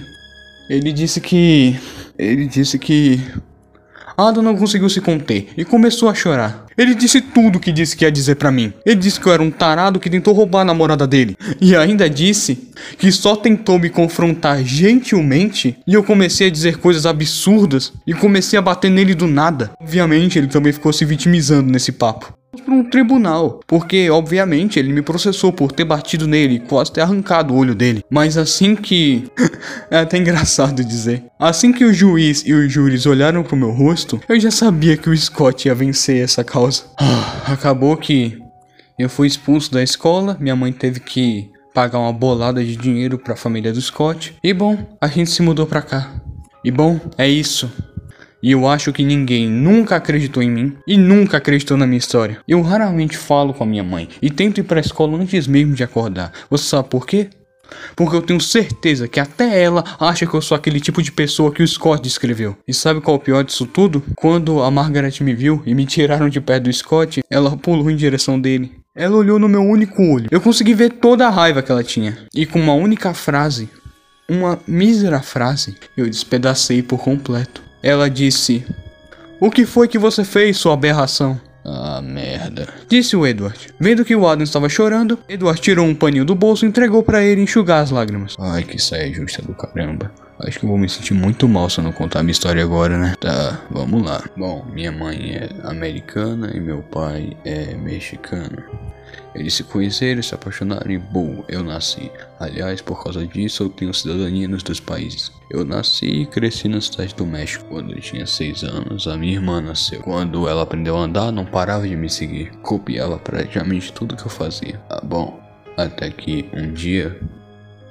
Ele 0.68 0.92
disse 0.92 1.20
que. 1.20 1.78
Ele 2.18 2.46
disse 2.46 2.78
que. 2.78 3.20
Ada 4.18 4.40
não 4.40 4.56
conseguiu 4.56 4.88
se 4.88 5.00
conter 5.00 5.48
e 5.58 5.64
começou 5.64 6.08
a 6.08 6.14
chorar. 6.14 6.64
Ele 6.76 6.94
disse 6.94 7.20
tudo 7.20 7.56
o 7.56 7.60
que 7.60 7.70
disse 7.70 7.94
que 7.94 8.04
ia 8.04 8.10
dizer 8.10 8.36
para 8.36 8.50
mim. 8.50 8.72
Ele 8.84 8.96
disse 8.96 9.20
que 9.20 9.26
eu 9.26 9.32
era 9.32 9.42
um 9.42 9.50
tarado 9.50 10.00
que 10.00 10.08
tentou 10.08 10.32
roubar 10.32 10.62
a 10.62 10.64
namorada 10.64 11.06
dele. 11.06 11.36
E 11.60 11.76
ainda 11.76 12.08
disse 12.08 12.70
que 12.98 13.12
só 13.12 13.36
tentou 13.36 13.78
me 13.78 13.90
confrontar 13.90 14.64
gentilmente 14.64 15.76
e 15.86 15.92
eu 15.92 16.02
comecei 16.02 16.46
a 16.46 16.50
dizer 16.50 16.78
coisas 16.78 17.04
absurdas 17.04 17.92
e 18.06 18.14
comecei 18.14 18.58
a 18.58 18.62
bater 18.62 18.90
nele 18.90 19.14
do 19.14 19.26
nada. 19.26 19.70
Obviamente, 19.78 20.38
ele 20.38 20.48
também 20.48 20.72
ficou 20.72 20.94
se 20.94 21.04
vitimizando 21.04 21.70
nesse 21.70 21.92
papo 21.92 22.34
para 22.62 22.74
um 22.74 22.84
tribunal, 22.84 23.60
porque 23.66 24.10
obviamente 24.10 24.78
ele 24.78 24.92
me 24.92 25.02
processou 25.02 25.52
por 25.52 25.72
ter 25.72 25.84
batido 25.84 26.26
nele 26.26 26.54
e 26.54 26.60
quase 26.60 26.92
ter 26.92 27.00
arrancado 27.00 27.54
o 27.54 27.56
olho 27.56 27.74
dele. 27.74 28.04
Mas 28.10 28.36
assim 28.36 28.74
que 28.74 29.30
é 29.90 29.98
até 29.98 30.18
engraçado 30.18 30.84
dizer. 30.84 31.24
Assim 31.38 31.72
que 31.72 31.84
o 31.84 31.92
juiz 31.92 32.42
e 32.46 32.52
os 32.52 32.72
júris 32.72 33.06
olharam 33.06 33.42
pro 33.42 33.56
meu 33.56 33.70
rosto, 33.70 34.20
eu 34.28 34.38
já 34.38 34.50
sabia 34.50 34.96
que 34.96 35.10
o 35.10 35.16
Scott 35.16 35.68
ia 35.68 35.74
vencer 35.74 36.22
essa 36.22 36.42
causa. 36.42 36.84
Acabou 37.46 37.96
que 37.96 38.38
eu 38.98 39.08
fui 39.08 39.26
expulso 39.26 39.70
da 39.70 39.82
escola, 39.82 40.36
minha 40.40 40.56
mãe 40.56 40.72
teve 40.72 41.00
que 41.00 41.50
pagar 41.74 41.98
uma 41.98 42.12
bolada 42.12 42.64
de 42.64 42.74
dinheiro 42.74 43.18
para 43.18 43.34
a 43.34 43.36
família 43.36 43.70
do 43.70 43.80
Scott. 43.80 44.34
E 44.42 44.54
bom, 44.54 44.78
a 44.98 45.06
gente 45.08 45.30
se 45.30 45.42
mudou 45.42 45.66
para 45.66 45.82
cá. 45.82 46.10
E 46.64 46.70
bom, 46.70 46.98
é 47.18 47.28
isso. 47.28 47.70
E 48.42 48.52
eu 48.52 48.68
acho 48.68 48.92
que 48.92 49.04
ninguém 49.04 49.48
nunca 49.48 49.96
acreditou 49.96 50.42
em 50.42 50.50
mim 50.50 50.76
e 50.86 50.96
nunca 50.96 51.38
acreditou 51.38 51.76
na 51.76 51.86
minha 51.86 51.98
história. 51.98 52.38
Eu 52.46 52.60
raramente 52.62 53.16
falo 53.16 53.54
com 53.54 53.64
a 53.64 53.66
minha 53.66 53.84
mãe 53.84 54.08
e 54.20 54.30
tento 54.30 54.58
ir 54.58 54.64
pra 54.64 54.80
escola 54.80 55.18
antes 55.18 55.46
mesmo 55.46 55.74
de 55.74 55.82
acordar. 55.82 56.32
Você 56.50 56.64
sabe 56.64 56.88
por 56.88 57.06
quê? 57.06 57.30
Porque 57.94 58.14
eu 58.14 58.22
tenho 58.22 58.40
certeza 58.40 59.08
que 59.08 59.18
até 59.18 59.60
ela 59.60 59.82
acha 59.98 60.26
que 60.26 60.34
eu 60.34 60.42
sou 60.42 60.54
aquele 60.54 60.80
tipo 60.80 61.02
de 61.02 61.10
pessoa 61.10 61.52
que 61.52 61.62
o 61.62 61.68
Scott 61.68 62.02
descreveu. 62.02 62.56
E 62.66 62.72
sabe 62.72 63.00
qual 63.00 63.16
é 63.16 63.18
o 63.18 63.22
pior 63.22 63.44
disso 63.44 63.66
tudo? 63.66 64.02
Quando 64.16 64.62
a 64.62 64.70
Margaret 64.70 65.14
me 65.20 65.34
viu 65.34 65.62
e 65.66 65.74
me 65.74 65.86
tiraram 65.86 66.28
de 66.28 66.40
perto 66.40 66.64
do 66.64 66.72
Scott, 66.72 67.22
ela 67.30 67.56
pulou 67.56 67.90
em 67.90 67.96
direção 67.96 68.40
dele. 68.40 68.72
Ela 68.94 69.16
olhou 69.16 69.38
no 69.38 69.48
meu 69.48 69.62
único 69.62 70.02
olho. 70.02 70.28
Eu 70.30 70.40
consegui 70.40 70.74
ver 70.74 70.90
toda 70.90 71.26
a 71.26 71.30
raiva 71.30 71.62
que 71.62 71.70
ela 71.70 71.82
tinha. 71.82 72.16
E 72.34 72.46
com 72.46 72.60
uma 72.60 72.72
única 72.72 73.12
frase, 73.12 73.68
uma 74.28 74.58
mísera 74.66 75.20
frase, 75.20 75.76
eu 75.96 76.08
despedacei 76.08 76.82
por 76.82 76.98
completo. 76.98 77.65
Ela 77.86 78.10
disse: 78.10 78.66
O 79.38 79.48
que 79.48 79.64
foi 79.64 79.86
que 79.86 79.96
você 79.96 80.24
fez, 80.24 80.56
sua 80.56 80.74
aberração? 80.74 81.40
Ah, 81.64 82.02
merda. 82.02 82.66
Disse 82.88 83.14
o 83.14 83.24
Edward. 83.24 83.56
Vendo 83.78 84.04
que 84.04 84.16
o 84.16 84.26
Adam 84.26 84.42
estava 84.42 84.68
chorando, 84.68 85.16
Edward 85.28 85.60
tirou 85.60 85.86
um 85.86 85.94
paninho 85.94 86.24
do 86.24 86.34
bolso 86.34 86.64
e 86.64 86.68
entregou 86.68 87.04
para 87.04 87.22
ele 87.22 87.42
enxugar 87.42 87.84
as 87.84 87.92
lágrimas. 87.92 88.34
Ai, 88.40 88.64
que 88.64 88.76
saia 88.76 89.14
justa 89.14 89.40
do 89.40 89.54
caramba. 89.54 90.10
Acho 90.40 90.58
que 90.58 90.64
eu 90.64 90.68
vou 90.68 90.78
me 90.78 90.88
sentir 90.88 91.14
muito 91.14 91.48
mal 91.48 91.70
se 91.70 91.78
eu 91.78 91.84
não 91.84 91.92
contar 91.92 92.24
minha 92.24 92.32
história 92.32 92.60
agora, 92.60 92.98
né? 92.98 93.14
Tá, 93.20 93.62
vamos 93.70 94.04
lá. 94.04 94.20
Bom, 94.36 94.66
minha 94.72 94.90
mãe 94.90 95.36
é 95.36 95.48
americana 95.62 96.50
e 96.54 96.58
meu 96.58 96.82
pai 96.82 97.36
é 97.44 97.74
mexicano. 97.74 98.64
Eles 99.34 99.54
se 99.54 99.64
conheceram, 99.64 100.22
se 100.22 100.34
apaixonaram 100.34 100.90
e 100.90 100.98
bom, 100.98 101.44
eu 101.48 101.62
nasci. 101.62 102.10
Aliás, 102.40 102.80
por 102.80 103.02
causa 103.02 103.26
disso, 103.26 103.64
eu 103.64 103.68
tenho 103.68 103.92
cidadania 103.92 104.48
nos 104.48 104.62
dois 104.62 104.80
países. 104.80 105.30
Eu 105.50 105.64
nasci 105.64 106.06
e 106.06 106.26
cresci 106.26 106.68
na 106.68 106.80
cidade 106.80 107.14
do 107.14 107.26
México. 107.26 107.64
Quando 107.68 107.92
eu 107.92 108.00
tinha 108.00 108.26
6 108.26 108.64
anos, 108.64 109.06
a 109.06 109.16
minha 109.16 109.34
irmã 109.34 109.60
nasceu. 109.60 110.00
Quando 110.02 110.48
ela 110.48 110.62
aprendeu 110.62 110.96
a 110.96 111.00
andar, 111.00 111.30
não 111.30 111.44
parava 111.44 111.86
de 111.86 111.94
me 111.94 112.08
seguir. 112.08 112.50
Copiava 112.62 113.18
praticamente 113.18 113.92
tudo 113.92 114.16
que 114.16 114.24
eu 114.24 114.30
fazia. 114.30 114.80
Ah, 114.88 115.00
bom, 115.04 115.38
até 115.76 116.10
que 116.10 116.48
um 116.52 116.72
dia 116.72 117.20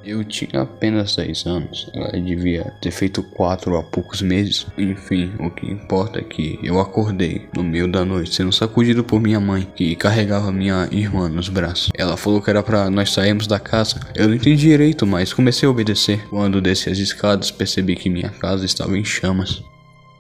eu 0.05 0.23
tinha 0.23 0.61
apenas 0.61 1.15
10 1.15 1.45
anos, 1.45 1.89
ela 1.93 2.11
devia 2.11 2.73
ter 2.81 2.91
feito 2.91 3.23
4 3.23 3.75
há 3.75 3.83
poucos 3.83 4.21
meses. 4.21 4.67
Enfim, 4.77 5.33
o 5.39 5.50
que 5.50 5.65
importa 5.65 6.19
é 6.19 6.24
que 6.24 6.59
eu 6.62 6.79
acordei 6.79 7.47
no 7.55 7.63
meio 7.63 7.91
da 7.91 8.05
noite 8.05 8.33
sendo 8.33 8.51
sacudido 8.51 9.03
por 9.03 9.19
minha 9.19 9.39
mãe, 9.39 9.67
que 9.75 9.95
carregava 9.95 10.51
minha 10.51 10.88
irmã 10.91 11.27
nos 11.27 11.50
braços. 11.50 11.89
Ela 11.95 12.15
falou 12.15 12.41
que 12.41 12.50
era 12.50 12.62
para 12.62 12.89
nós 12.89 13.12
sairmos 13.12 13.47
da 13.47 13.59
casa. 13.59 14.00
Eu 14.15 14.27
não 14.27 14.35
entendi 14.35 14.55
direito, 14.55 15.05
mas 15.05 15.33
comecei 15.33 15.67
a 15.67 15.71
obedecer. 15.71 16.27
Quando 16.29 16.62
desci 16.62 16.89
as 16.89 16.97
escadas, 16.97 17.51
percebi 17.51 17.95
que 17.95 18.09
minha 18.09 18.29
casa 18.29 18.65
estava 18.65 18.97
em 18.97 19.03
chamas. 19.03 19.63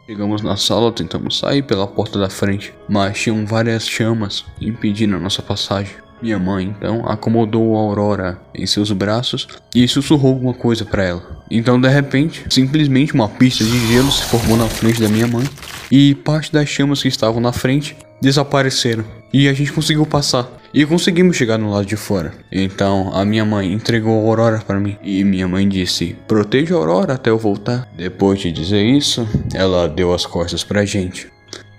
Chegamos 0.07 0.43
na 0.43 0.55
sala, 0.55 0.91
tentamos 0.91 1.39
sair 1.39 1.63
pela 1.63 1.87
porta 1.87 2.19
da 2.19 2.29
frente, 2.29 2.71
mas 2.87 3.19
tinham 3.19 3.43
várias 3.43 3.87
chamas 3.87 4.45
impedindo 4.61 5.15
a 5.15 5.19
nossa 5.19 5.41
passagem. 5.41 6.04
Minha 6.21 6.39
mãe 6.39 6.73
então 6.77 7.07
acomodou 7.07 7.75
a 7.75 7.79
Aurora 7.79 8.39
em 8.53 8.65
seus 8.65 8.91
braços 8.91 9.47
e 9.73 9.87
sussurrou 9.87 10.33
alguma 10.33 10.53
coisa 10.53 10.85
para 10.85 11.03
ela. 11.03 11.43
Então, 11.49 11.79
de 11.79 11.89
repente, 11.89 12.45
simplesmente 12.49 13.13
uma 13.13 13.29
pista 13.29 13.63
de 13.63 13.87
gelo 13.87 14.11
se 14.11 14.23
formou 14.23 14.57
na 14.57 14.67
frente 14.67 15.01
da 15.01 15.09
minha 15.09 15.27
mãe 15.27 15.45
e 15.91 16.15
parte 16.15 16.51
das 16.51 16.67
chamas 16.67 17.01
que 17.01 17.07
estavam 17.07 17.39
na 17.39 17.51
frente 17.51 17.95
desapareceram. 18.21 19.03
E 19.31 19.47
a 19.47 19.53
gente 19.53 19.71
conseguiu 19.71 20.05
passar. 20.05 20.49
E 20.73 20.85
conseguimos 20.85 21.37
chegar 21.37 21.57
no 21.57 21.71
lado 21.71 21.85
de 21.85 21.95
fora. 21.95 22.33
Então 22.51 23.11
a 23.13 23.23
minha 23.23 23.45
mãe 23.45 23.71
entregou 23.71 24.13
a 24.13 24.27
Aurora 24.27 24.59
para 24.65 24.79
mim. 24.79 24.97
E 25.03 25.23
minha 25.23 25.47
mãe 25.47 25.67
disse: 25.67 26.15
Proteja 26.27 26.75
a 26.75 26.77
Aurora 26.77 27.13
até 27.13 27.29
eu 27.29 27.37
voltar. 27.37 27.87
Depois 27.95 28.39
de 28.39 28.51
dizer 28.51 28.83
isso, 28.83 29.27
ela 29.53 29.87
deu 29.87 30.13
as 30.13 30.25
costas 30.25 30.63
pra 30.63 30.85
gente. 30.85 31.27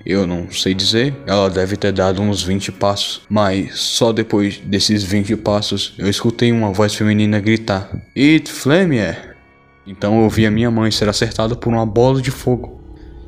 Eu 0.06 0.24
não 0.24 0.48
sei 0.52 0.72
dizer, 0.72 1.12
ela 1.26 1.50
deve 1.50 1.76
ter 1.76 1.90
dado 1.90 2.22
uns 2.22 2.40
20 2.40 2.70
passos, 2.70 3.22
mas 3.28 3.76
só 3.80 4.12
depois 4.12 4.58
desses 4.58 5.02
20 5.02 5.34
passos 5.34 5.94
eu 5.98 6.08
escutei 6.08 6.52
uma 6.52 6.72
voz 6.72 6.94
feminina 6.94 7.40
gritar: 7.40 7.90
It 8.16 8.48
Flamier! 8.48 9.36
Então 9.84 10.22
eu 10.22 10.30
vi 10.30 10.46
a 10.46 10.50
minha 10.50 10.70
mãe 10.70 10.92
ser 10.92 11.08
acertada 11.08 11.56
por 11.56 11.72
uma 11.72 11.84
bola 11.84 12.22
de 12.22 12.30
fogo 12.30 12.80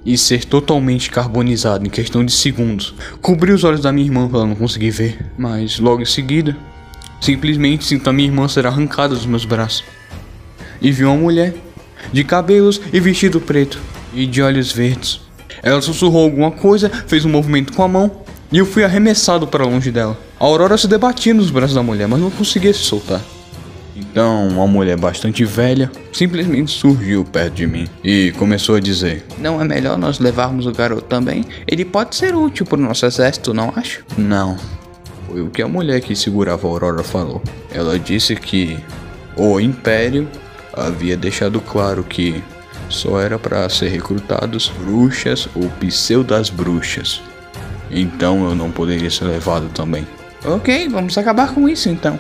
e 0.07 0.17
ser 0.17 0.45
totalmente 0.45 1.11
carbonizada 1.11 1.85
em 1.85 1.91
questão 1.91 2.25
de 2.25 2.31
segundos. 2.31 2.95
Cobri 3.21 3.51
os 3.51 3.65
olhos 3.65 3.81
da 3.81 3.91
minha 3.91 4.07
irmã 4.07 4.29
para 4.29 4.39
ela 4.39 4.47
não 4.47 4.55
conseguir 4.55 4.91
ver, 4.91 5.33
mas 5.37 5.81
logo 5.81 6.03
em 6.03 6.07
seguida, 6.07 6.57
simplesmente 7.21 7.87
sinto 7.87 8.09
a 8.09 8.13
minha 8.13 8.29
irmã 8.29 8.47
ser 8.47 8.69
arrancada 8.69 9.17
dos 9.17 9.27
meus 9.27 9.45
braços. 9.45 9.83
E 10.81 10.93
vi 10.93 11.05
uma 11.05 11.17
mulher 11.17 11.57
de 12.13 12.23
cabelos 12.23 12.81
e 12.93 13.01
vestido 13.01 13.41
preto 13.41 13.81
e 14.15 14.27
de 14.27 14.41
olhos 14.41 14.71
verdes 14.71 15.28
ela 15.63 15.81
sussurrou 15.81 16.25
alguma 16.25 16.51
coisa, 16.51 16.91
fez 17.07 17.25
um 17.25 17.31
movimento 17.31 17.73
com 17.73 17.83
a 17.83 17.89
mão 17.89 18.11
e 18.51 18.59
eu 18.59 18.67
fui 18.67 18.85
arremessado 18.85 19.47
para 19.47 19.65
longe 19.65 19.91
dela. 19.91 20.17
A 20.39 20.45
Aurora 20.45 20.79
se 20.79 20.89
debatia 20.89 21.35
nos 21.35 21.51
braços 21.51 21.75
da 21.75 21.83
mulher, 21.83 22.09
mas 22.09 22.21
não 22.21 22.31
conseguia 22.31 22.73
se 22.73 22.81
soltar. 22.81 23.21
Então, 23.95 24.49
uma 24.49 24.67
mulher 24.67 24.97
bastante 24.97 25.45
velha 25.45 25.91
simplesmente 26.13 26.71
surgiu 26.71 27.25
perto 27.25 27.55
de 27.55 27.67
mim 27.67 27.89
e 28.03 28.33
começou 28.39 28.77
a 28.77 28.81
dizer: 28.81 29.25
Não 29.39 29.61
é 29.61 29.65
melhor 29.65 29.99
nós 29.99 30.19
levarmos 30.21 30.67
o 30.67 30.73
garoto 30.73 31.03
também? 31.03 31.45
Ele 31.67 31.85
pode 31.85 32.15
ser 32.15 32.35
útil 32.35 32.65
para 32.65 32.79
o 32.79 32.83
nosso 32.83 33.05
exército, 33.05 33.53
não 33.53 33.73
acho? 33.75 34.05
Não. 34.17 34.57
Foi 35.27 35.43
o 35.43 35.51
que 35.51 35.61
a 35.61 35.69
mulher 35.69 36.01
que 36.01 36.15
segurava 36.15 36.67
a 36.67 36.71
Aurora 36.71 37.03
falou. 37.03 37.43
Ela 37.71 37.99
disse 37.99 38.35
que 38.37 38.79
o 39.37 39.61
Império 39.61 40.29
havia 40.73 41.17
deixado 41.17 41.61
claro 41.61 42.03
que 42.03 42.43
só 42.89 43.21
era 43.21 43.39
para 43.39 43.69
ser 43.69 43.89
recrutados 43.89 44.73
bruxas 44.81 45.49
ou 45.55 45.69
pseudas 45.81 46.51
bruxas. 46.51 47.23
Então 47.91 48.49
eu 48.49 48.55
não 48.55 48.71
poderia 48.71 49.11
ser 49.11 49.25
levado 49.25 49.69
também. 49.71 50.07
Ok, 50.45 50.89
vamos 50.89 51.17
acabar 51.19 51.55
com 51.55 51.69
isso 51.69 51.89
então. 51.89 52.19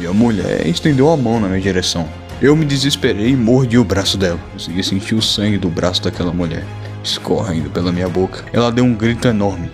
E 0.00 0.06
a 0.06 0.12
mulher 0.12 0.66
estendeu 0.66 1.10
a 1.10 1.16
mão 1.16 1.40
na 1.40 1.48
minha 1.48 1.60
direção. 1.60 2.08
Eu 2.40 2.54
me 2.54 2.64
desesperei 2.64 3.30
e 3.30 3.36
mordi 3.36 3.78
o 3.78 3.84
braço 3.84 4.16
dela. 4.16 4.38
Consegui 4.52 4.82
sentir 4.84 5.14
o 5.14 5.22
sangue 5.22 5.58
do 5.58 5.68
braço 5.68 6.02
daquela 6.02 6.32
mulher 6.32 6.64
escorrendo 7.02 7.70
pela 7.70 7.92
minha 7.92 8.08
boca. 8.08 8.44
Ela 8.52 8.70
deu 8.70 8.84
um 8.84 8.94
grito 8.94 9.28
enorme 9.28 9.70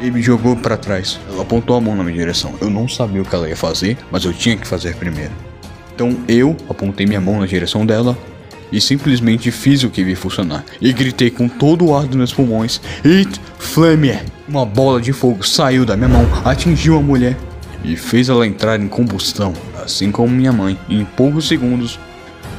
e 0.00 0.10
me 0.10 0.22
jogou 0.22 0.56
para 0.56 0.76
trás. 0.76 1.20
Ela 1.28 1.42
apontou 1.42 1.76
a 1.76 1.80
mão 1.80 1.94
na 1.94 2.02
minha 2.02 2.16
direção. 2.16 2.54
Eu 2.60 2.70
não 2.70 2.88
sabia 2.88 3.22
o 3.22 3.24
que 3.24 3.34
ela 3.34 3.48
ia 3.48 3.56
fazer, 3.56 3.96
mas 4.10 4.24
eu 4.24 4.32
tinha 4.32 4.56
que 4.56 4.66
fazer 4.66 4.96
primeiro. 4.96 5.32
Então 5.94 6.16
eu 6.26 6.56
apontei 6.68 7.06
minha 7.06 7.20
mão 7.20 7.40
na 7.40 7.46
direção 7.46 7.84
dela 7.84 8.16
e 8.72 8.80
simplesmente 8.80 9.50
fiz 9.50 9.82
o 9.82 9.90
que 9.90 10.04
vi 10.04 10.14
funcionar. 10.14 10.64
E 10.80 10.92
gritei 10.92 11.30
com 11.30 11.48
todo 11.48 11.86
o 11.86 11.96
ar 11.96 12.06
dos 12.06 12.16
meus 12.16 12.32
pulmões: 12.32 12.80
It 13.04 13.40
Flame! 13.58 14.18
Uma 14.48 14.66
bola 14.66 15.00
de 15.00 15.12
fogo 15.12 15.46
saiu 15.46 15.84
da 15.84 15.96
minha 15.96 16.08
mão, 16.08 16.26
atingiu 16.44 16.96
a 16.96 17.02
mulher 17.02 17.36
e 17.84 17.96
fez 17.96 18.28
ela 18.28 18.46
entrar 18.46 18.80
em 18.80 18.88
combustão, 18.88 19.52
assim 19.82 20.10
como 20.10 20.28
minha 20.28 20.52
mãe. 20.52 20.78
Em 20.88 21.04
poucos 21.04 21.46
segundos, 21.48 21.98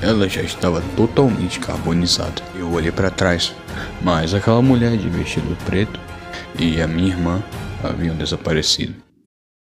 ela 0.01 0.27
já 0.27 0.41
estava 0.41 0.81
totalmente 0.95 1.59
carbonizada. 1.59 2.41
Eu 2.55 2.71
olhei 2.71 2.91
para 2.91 3.09
trás, 3.09 3.53
mas 4.01 4.33
aquela 4.33 4.61
mulher 4.61 4.97
de 4.97 5.09
vestido 5.09 5.55
preto 5.65 5.99
e 6.57 6.81
a 6.81 6.87
minha 6.87 7.09
irmã 7.09 7.43
haviam 7.83 8.15
desaparecido. 8.15 8.95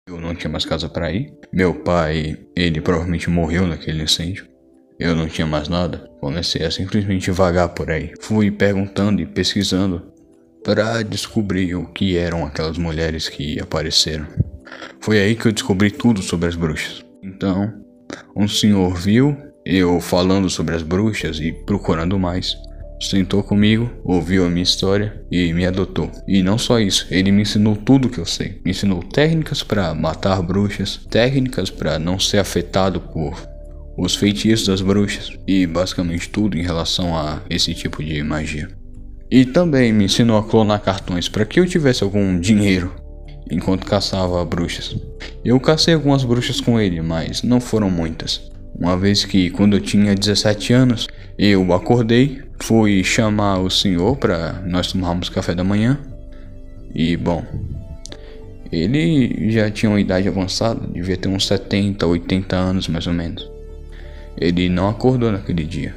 Eu 0.08 0.20
não 0.20 0.34
tinha 0.34 0.50
mais 0.50 0.64
casa 0.64 0.88
para 0.88 1.12
ir. 1.12 1.32
Meu 1.52 1.74
pai, 1.74 2.36
ele 2.54 2.80
provavelmente 2.80 3.30
morreu 3.30 3.66
naquele 3.66 4.02
incêndio. 4.02 4.53
Eu 4.98 5.16
não 5.16 5.28
tinha 5.28 5.46
mais 5.46 5.68
nada. 5.68 6.08
Comecei 6.20 6.64
a 6.64 6.70
simplesmente 6.70 7.30
vagar 7.30 7.70
por 7.70 7.90
aí. 7.90 8.12
Fui 8.20 8.50
perguntando 8.50 9.20
e 9.20 9.26
pesquisando 9.26 10.02
para 10.64 11.02
descobrir 11.02 11.74
o 11.74 11.86
que 11.86 12.16
eram 12.16 12.44
aquelas 12.44 12.78
mulheres 12.78 13.28
que 13.28 13.60
apareceram. 13.60 14.26
Foi 15.00 15.20
aí 15.20 15.34
que 15.34 15.46
eu 15.46 15.52
descobri 15.52 15.90
tudo 15.90 16.22
sobre 16.22 16.48
as 16.48 16.56
bruxas. 16.56 17.04
Então, 17.22 17.72
um 18.34 18.48
senhor 18.48 18.94
viu 18.94 19.36
eu 19.64 20.00
falando 20.00 20.48
sobre 20.48 20.74
as 20.74 20.82
bruxas 20.82 21.38
e 21.40 21.52
procurando 21.52 22.18
mais. 22.18 22.56
Sentou 23.00 23.42
comigo, 23.42 23.90
ouviu 24.04 24.46
a 24.46 24.48
minha 24.48 24.62
história 24.62 25.22
e 25.30 25.52
me 25.52 25.66
adotou. 25.66 26.10
E 26.26 26.42
não 26.42 26.56
só 26.56 26.78
isso, 26.78 27.06
ele 27.10 27.30
me 27.30 27.42
ensinou 27.42 27.76
tudo 27.76 28.08
que 28.08 28.18
eu 28.18 28.24
sei. 28.24 28.60
Me 28.64 28.70
ensinou 28.70 29.02
técnicas 29.02 29.62
para 29.62 29.92
matar 29.94 30.40
bruxas, 30.40 31.00
técnicas 31.10 31.68
para 31.68 31.98
não 31.98 32.18
ser 32.18 32.38
afetado 32.38 33.00
por 33.00 33.53
os 33.96 34.14
feitiços 34.14 34.66
das 34.66 34.80
bruxas 34.80 35.38
e 35.46 35.66
basicamente 35.66 36.28
tudo 36.28 36.56
em 36.56 36.62
relação 36.62 37.16
a 37.16 37.40
esse 37.48 37.74
tipo 37.74 38.02
de 38.02 38.22
magia. 38.22 38.68
E 39.30 39.44
também 39.44 39.92
me 39.92 40.04
ensinou 40.04 40.38
a 40.38 40.44
clonar 40.44 40.80
cartões 40.80 41.28
para 41.28 41.44
que 41.44 41.58
eu 41.58 41.66
tivesse 41.66 42.04
algum 42.04 42.38
dinheiro 42.38 42.92
enquanto 43.50 43.86
caçava 43.86 44.44
bruxas. 44.44 44.96
Eu 45.44 45.58
cacei 45.60 45.94
algumas 45.94 46.24
bruxas 46.24 46.60
com 46.60 46.80
ele, 46.80 47.00
mas 47.00 47.42
não 47.42 47.60
foram 47.60 47.90
muitas. 47.90 48.50
Uma 48.78 48.96
vez 48.96 49.24
que, 49.24 49.50
quando 49.50 49.76
eu 49.76 49.80
tinha 49.80 50.14
17 50.14 50.72
anos, 50.72 51.06
eu 51.38 51.72
acordei, 51.72 52.42
fui 52.60 53.04
chamar 53.04 53.60
o 53.60 53.70
senhor 53.70 54.16
para 54.16 54.62
nós 54.66 54.90
tomarmos 54.90 55.28
café 55.28 55.54
da 55.54 55.62
manhã. 55.62 55.98
E, 56.92 57.16
bom, 57.16 57.44
ele 58.72 59.50
já 59.50 59.70
tinha 59.70 59.90
uma 59.90 60.00
idade 60.00 60.26
avançada, 60.26 60.86
devia 60.88 61.16
ter 61.16 61.28
uns 61.28 61.46
70, 61.46 62.04
80 62.04 62.56
anos 62.56 62.88
mais 62.88 63.06
ou 63.06 63.12
menos. 63.12 63.53
Ele 64.37 64.69
não 64.69 64.88
acordou 64.88 65.31
naquele 65.31 65.64
dia. 65.64 65.95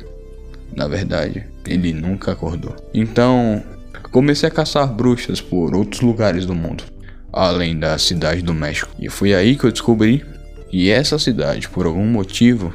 Na 0.75 0.87
verdade, 0.87 1.45
ele 1.65 1.93
nunca 1.93 2.31
acordou. 2.31 2.75
Então, 2.93 3.63
comecei 4.11 4.47
a 4.47 4.51
caçar 4.51 4.93
bruxas 4.93 5.41
por 5.41 5.75
outros 5.75 6.01
lugares 6.01 6.45
do 6.45 6.53
mundo 6.53 6.83
além 7.31 7.77
da 7.77 7.97
cidade 7.97 8.41
do 8.41 8.53
México. 8.53 8.89
E 8.99 9.09
foi 9.09 9.33
aí 9.33 9.55
que 9.55 9.65
eu 9.65 9.71
descobri 9.71 10.25
que 10.69 10.89
essa 10.89 11.19
cidade, 11.19 11.69
por 11.69 11.85
algum 11.85 12.05
motivo, 12.05 12.73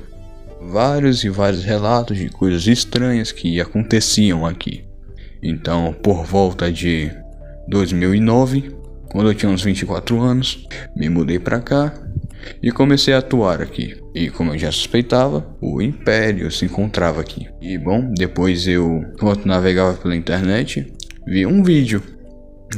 vários 0.60 1.24
e 1.24 1.28
vários 1.28 1.64
relatos 1.64 2.16
de 2.16 2.28
coisas 2.28 2.66
estranhas 2.66 3.32
que 3.32 3.60
aconteciam 3.60 4.46
aqui. 4.46 4.84
Então, 5.42 5.92
por 6.02 6.24
volta 6.24 6.70
de 6.72 7.10
2009, 7.68 8.74
quando 9.10 9.30
eu 9.30 9.34
tinha 9.34 9.50
uns 9.50 9.62
24 9.62 10.20
anos, 10.20 10.66
me 10.96 11.08
mudei 11.08 11.38
para 11.38 11.60
cá 11.60 11.92
e 12.62 12.70
comecei 12.70 13.12
a 13.12 13.18
atuar 13.18 13.60
aqui. 13.60 14.01
E 14.14 14.30
como 14.30 14.52
eu 14.52 14.58
já 14.58 14.70
suspeitava, 14.70 15.46
o 15.60 15.80
Império 15.80 16.50
se 16.50 16.64
encontrava 16.64 17.20
aqui. 17.20 17.48
E 17.60 17.78
bom, 17.78 18.12
depois 18.14 18.66
eu, 18.66 19.04
enquanto 19.14 19.46
navegava 19.46 19.94
pela 19.94 20.14
internet, 20.14 20.92
vi 21.26 21.46
um 21.46 21.62
vídeo 21.62 22.02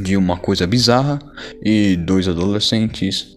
de 0.00 0.16
uma 0.16 0.36
coisa 0.36 0.66
bizarra 0.66 1.18
e 1.62 1.96
dois 1.96 2.28
adolescentes 2.28 3.36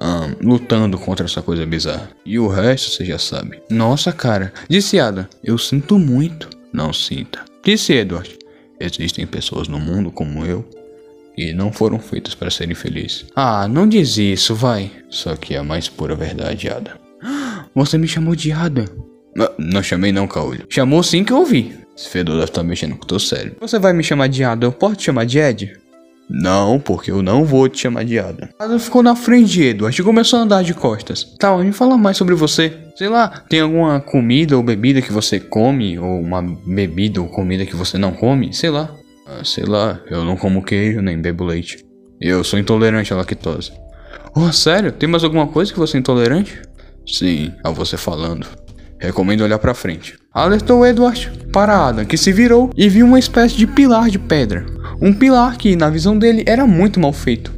um, 0.00 0.48
lutando 0.48 0.98
contra 0.98 1.26
essa 1.26 1.42
coisa 1.42 1.64
bizarra. 1.64 2.10
E 2.24 2.38
o 2.38 2.48
resto 2.48 2.90
você 2.90 3.04
já 3.04 3.18
sabe. 3.18 3.60
Nossa, 3.70 4.12
cara, 4.12 4.52
disse 4.68 4.98
Ada, 4.98 5.28
eu 5.42 5.56
sinto 5.58 5.98
muito. 5.98 6.48
Não 6.72 6.92
sinta. 6.92 7.44
Disse 7.64 7.92
Edward, 7.94 8.36
existem 8.78 9.26
pessoas 9.26 9.68
no 9.68 9.78
mundo 9.78 10.10
como 10.10 10.44
eu 10.44 10.68
e 11.36 11.52
não 11.52 11.72
foram 11.72 11.98
feitas 11.98 12.34
para 12.34 12.50
serem 12.50 12.74
felizes. 12.74 13.26
Ah, 13.34 13.68
não 13.68 13.88
diz 13.88 14.16
isso, 14.16 14.54
vai. 14.54 14.90
Só 15.10 15.36
que 15.36 15.54
é 15.54 15.58
a 15.58 15.64
mais 15.64 15.88
pura 15.88 16.14
verdade, 16.14 16.68
Ada. 16.68 17.05
Você 17.76 17.98
me 17.98 18.08
chamou 18.08 18.34
de 18.34 18.50
Ada. 18.52 18.86
Não, 19.36 19.50
não 19.58 19.82
chamei 19.82 20.10
não, 20.10 20.26
Caolho. 20.26 20.64
Chamou 20.66 21.02
sim 21.02 21.22
que 21.22 21.30
eu 21.30 21.36
ouvi. 21.36 21.76
Esse 21.94 22.08
fedor 22.08 22.36
deve 22.36 22.46
estar 22.46 22.62
tá 22.62 22.66
mexendo 22.66 22.96
com 22.96 23.04
o 23.04 23.06
teu 23.06 23.20
cérebro. 23.20 23.58
Você 23.60 23.78
vai 23.78 23.92
me 23.92 24.02
chamar 24.02 24.28
de 24.28 24.42
Ada, 24.42 24.64
eu 24.64 24.72
posso 24.72 24.96
te 24.96 25.04
chamar 25.04 25.26
de 25.26 25.38
Ed? 25.38 25.76
Não, 26.28 26.80
porque 26.80 27.10
eu 27.10 27.20
não 27.20 27.44
vou 27.44 27.68
te 27.68 27.78
chamar 27.82 28.06
de 28.06 28.18
Ada. 28.18 28.48
Ada 28.58 28.78
ficou 28.78 29.02
na 29.02 29.14
frente 29.14 29.50
de 29.50 29.62
Edward 29.62 30.00
e 30.00 30.02
começou 30.02 30.38
a 30.38 30.42
andar 30.42 30.64
de 30.64 30.72
costas. 30.72 31.24
Tá, 31.38 31.54
me 31.58 31.70
fala 31.70 31.98
mais 31.98 32.16
sobre 32.16 32.34
você. 32.34 32.72
Sei 32.96 33.10
lá, 33.10 33.44
tem 33.46 33.60
alguma 33.60 34.00
comida 34.00 34.56
ou 34.56 34.62
bebida 34.62 35.02
que 35.02 35.12
você 35.12 35.38
come? 35.38 35.98
Ou 35.98 36.18
uma 36.18 36.40
bebida 36.40 37.20
ou 37.20 37.28
comida 37.28 37.66
que 37.66 37.76
você 37.76 37.98
não 37.98 38.12
come? 38.12 38.54
Sei 38.54 38.70
lá. 38.70 38.88
Ah, 39.26 39.44
sei 39.44 39.64
lá, 39.64 40.00
eu 40.10 40.24
não 40.24 40.34
como 40.34 40.64
queijo 40.64 41.02
nem 41.02 41.20
bebo 41.20 41.44
leite. 41.44 41.84
Eu 42.18 42.42
sou 42.42 42.58
intolerante 42.58 43.12
à 43.12 43.16
lactose. 43.16 43.70
Oh, 44.34 44.50
sério? 44.50 44.92
Tem 44.92 45.08
mais 45.08 45.24
alguma 45.24 45.46
coisa 45.46 45.70
que 45.70 45.78
você 45.78 45.98
é 45.98 46.00
intolerante? 46.00 46.62
Sim, 47.06 47.52
a 47.62 47.70
você 47.70 47.96
falando. 47.96 48.46
Recomendo 48.98 49.42
olhar 49.42 49.58
para 49.58 49.74
frente. 49.74 50.18
Alertou 50.32 50.86
Edward 50.86 51.30
para 51.52 51.86
Adam, 51.86 52.04
que 52.04 52.16
se 52.16 52.32
virou 52.32 52.70
e 52.76 52.88
viu 52.88 53.06
uma 53.06 53.18
espécie 53.18 53.56
de 53.56 53.66
pilar 53.66 54.10
de 54.10 54.18
pedra. 54.18 54.66
Um 55.00 55.12
pilar 55.12 55.56
que, 55.56 55.76
na 55.76 55.88
visão 55.90 56.18
dele, 56.18 56.42
era 56.46 56.66
muito 56.66 56.98
mal 56.98 57.12
feito. 57.12 57.54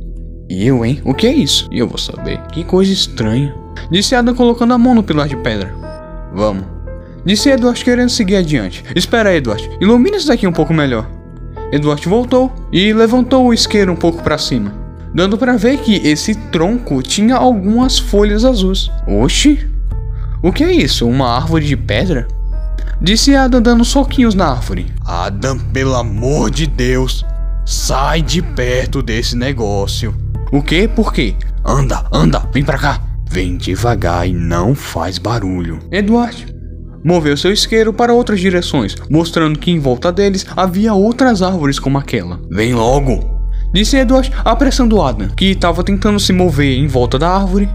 E 0.48 0.66
eu, 0.66 0.84
hein? 0.84 1.00
O 1.04 1.14
que 1.14 1.26
é 1.26 1.32
isso? 1.32 1.68
E 1.70 1.78
eu 1.78 1.86
vou 1.86 1.98
saber. 1.98 2.40
Que 2.52 2.64
coisa 2.64 2.92
estranha. 2.92 3.54
Disse 3.90 4.14
Adam 4.14 4.34
colocando 4.34 4.74
a 4.74 4.78
mão 4.78 4.94
no 4.94 5.02
pilar 5.02 5.28
de 5.28 5.36
pedra. 5.36 5.74
Vamos. 6.32 6.64
Disse 7.24 7.50
Edward 7.50 7.82
querendo 7.84 8.08
seguir 8.08 8.36
adiante. 8.36 8.84
Espera, 8.94 9.34
Edward. 9.34 9.68
Ilumina 9.80 10.16
isso 10.16 10.28
daqui 10.28 10.46
um 10.46 10.52
pouco 10.52 10.74
melhor. 10.74 11.08
Edward 11.70 12.06
voltou 12.08 12.52
e 12.72 12.92
levantou 12.92 13.46
o 13.46 13.52
isqueiro 13.52 13.92
um 13.92 13.96
pouco 13.96 14.22
para 14.22 14.38
cima, 14.38 14.72
dando 15.18 15.36
para 15.36 15.56
ver 15.56 15.78
que 15.78 15.96
esse 16.06 16.32
tronco 16.32 17.02
tinha 17.02 17.34
algumas 17.34 17.98
folhas 17.98 18.44
azuis. 18.44 18.88
Oxi! 19.04 19.68
O 20.40 20.52
que 20.52 20.62
é 20.62 20.70
isso? 20.70 21.08
Uma 21.08 21.34
árvore 21.34 21.66
de 21.66 21.76
pedra? 21.76 22.28
Disse 23.02 23.34
Adam 23.34 23.60
dando 23.60 23.84
soquinhos 23.84 24.36
na 24.36 24.46
árvore. 24.46 24.86
Adam, 25.04 25.58
pelo 25.58 25.96
amor 25.96 26.52
de 26.52 26.68
Deus, 26.68 27.26
sai 27.66 28.22
de 28.22 28.40
perto 28.40 29.02
desse 29.02 29.36
negócio. 29.36 30.14
O 30.52 30.62
que? 30.62 30.86
Por 30.86 31.12
quê? 31.12 31.34
Anda, 31.64 32.04
anda, 32.12 32.48
vem 32.52 32.64
pra 32.64 32.78
cá. 32.78 33.02
Vem 33.28 33.56
devagar 33.56 34.28
e 34.28 34.32
não 34.32 34.72
faz 34.72 35.18
barulho. 35.18 35.80
Edward 35.90 36.46
moveu 37.04 37.36
seu 37.36 37.52
isqueiro 37.52 37.92
para 37.92 38.14
outras 38.14 38.38
direções, 38.38 38.94
mostrando 39.10 39.58
que 39.58 39.72
em 39.72 39.80
volta 39.80 40.12
deles 40.12 40.46
havia 40.56 40.94
outras 40.94 41.42
árvores 41.42 41.80
como 41.80 41.98
aquela. 41.98 42.40
Vem 42.48 42.72
logo! 42.72 43.37
Disse 43.72 43.96
Edward, 43.96 44.32
apressando 44.44 45.00
Adam, 45.02 45.28
que 45.28 45.46
estava 45.46 45.84
tentando 45.84 46.18
se 46.18 46.32
mover 46.32 46.78
em 46.78 46.86
volta 46.86 47.18
da 47.18 47.28
árvore 47.28 47.68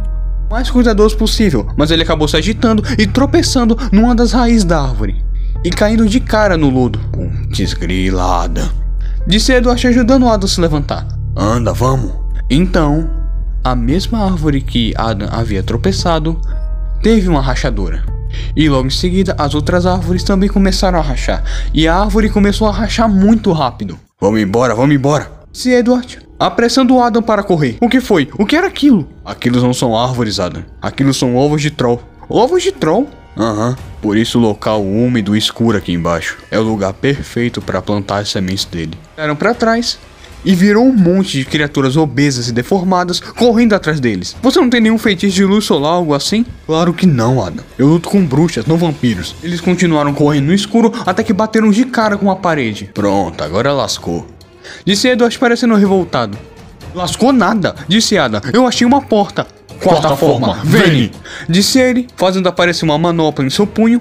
mais 0.49 0.69
cuidadoso 0.69 1.17
possível, 1.17 1.67
mas 1.75 1.89
ele 1.89 2.03
acabou 2.03 2.27
se 2.27 2.37
agitando 2.37 2.83
e 2.97 3.07
tropeçando 3.07 3.75
numa 3.91 4.13
das 4.13 4.31
raízes 4.31 4.63
da 4.63 4.81
árvore 4.81 5.23
e 5.63 5.69
caindo 5.71 6.07
de 6.07 6.19
cara 6.19 6.57
no 6.57 6.69
lodo. 6.69 6.99
Desgrilada. 7.49 8.69
Disse 9.25 9.53
Edward 9.53 9.87
ajudando 9.87 10.27
Adam 10.27 10.45
a 10.45 10.47
se 10.47 10.61
levantar. 10.61 11.07
Anda, 11.35 11.73
vamos. 11.73 12.11
Então, 12.49 13.09
a 13.63 13.75
mesma 13.75 14.25
árvore 14.25 14.61
que 14.61 14.93
Adam 14.95 15.27
havia 15.31 15.63
tropeçado 15.63 16.39
teve 17.01 17.27
uma 17.27 17.41
rachadura. 17.41 18.03
E 18.55 18.67
logo 18.67 18.87
em 18.87 18.91
seguida, 18.91 19.35
as 19.37 19.55
outras 19.55 19.85
árvores 19.85 20.23
também 20.23 20.49
começaram 20.49 20.99
a 20.99 21.01
rachar. 21.01 21.43
E 21.73 21.87
a 21.87 21.95
árvore 21.95 22.29
começou 22.29 22.67
a 22.67 22.71
rachar 22.71 23.09
muito 23.09 23.51
rápido. 23.51 23.97
Vamos 24.19 24.41
embora, 24.41 24.75
vamos 24.75 24.95
embora. 24.95 25.42
Se 25.53 25.69
Edward, 25.69 26.19
apressando 26.39 26.95
o 26.95 27.01
Adam 27.01 27.21
para 27.21 27.43
correr. 27.43 27.77
O 27.79 27.87
que 27.87 28.01
foi? 28.01 28.27
O 28.39 28.45
que 28.45 28.55
era 28.55 28.65
aquilo? 28.65 29.07
Aquilo 29.23 29.61
não 29.61 29.71
são 29.71 29.95
árvores, 29.95 30.39
Adam. 30.39 30.63
Aquilo 30.81 31.13
são 31.13 31.35
ovos 31.35 31.61
de 31.61 31.69
troll. 31.69 32.01
Ovos 32.27 32.63
de 32.63 32.71
troll? 32.71 33.07
Aham. 33.37 33.77
Por 34.01 34.17
isso 34.17 34.39
o 34.39 34.41
local 34.41 34.83
úmido 34.83 35.35
e 35.35 35.39
escuro 35.39 35.77
aqui 35.77 35.93
embaixo 35.93 36.39
é 36.49 36.57
o 36.57 36.63
lugar 36.63 36.91
perfeito 36.93 37.61
para 37.61 37.83
plantar 37.83 38.17
as 38.17 38.29
sementes 38.29 38.65
dele. 38.65 38.97
Eram 39.15 39.35
para 39.35 39.53
trás 39.53 39.99
e 40.43 40.55
virou 40.55 40.85
um 40.85 40.91
monte 40.91 41.37
de 41.37 41.45
criaturas 41.45 41.95
obesas 41.95 42.47
e 42.47 42.51
deformadas 42.51 43.19
correndo 43.19 43.73
atrás 43.73 43.99
deles. 43.99 44.35
Você 44.41 44.59
não 44.59 44.71
tem 44.71 44.81
nenhum 44.81 44.97
feitiço 44.97 45.35
de 45.35 45.45
luz 45.45 45.65
solar, 45.65 45.93
algo 45.93 46.15
assim? 46.15 46.43
Claro 46.65 46.93
que 46.95 47.05
não, 47.05 47.45
Adam. 47.45 47.63
Eu 47.77 47.87
luto 47.87 48.09
com 48.09 48.25
bruxas, 48.25 48.65
não 48.65 48.75
vampiros. 48.75 49.35
Eles 49.43 49.61
continuaram 49.61 50.15
correndo 50.15 50.47
no 50.47 50.53
escuro 50.53 50.91
até 51.05 51.23
que 51.23 51.31
bateram 51.31 51.69
de 51.69 51.85
cara 51.85 52.17
com 52.17 52.31
a 52.31 52.35
parede. 52.35 52.89
Pronto, 52.91 53.43
agora 53.43 53.71
lascou. 53.71 54.27
Disse 54.85 55.07
Edward 55.07 55.37
parecendo 55.37 55.75
revoltado. 55.75 56.37
Lascou 56.93 57.33
nada, 57.33 57.75
disse 57.87 58.17
Adam. 58.17 58.41
Eu 58.51 58.67
achei 58.67 58.85
uma 58.85 59.01
porta. 59.01 59.47
Quarta 59.81 60.15
forma, 60.15 60.59
Vene! 60.63 61.11
Disse 61.49 61.79
ele, 61.79 62.07
fazendo 62.15 62.47
aparecer 62.47 62.85
uma 62.85 62.97
manopla 62.97 63.43
em 63.43 63.49
seu 63.49 63.67
punho 63.67 63.99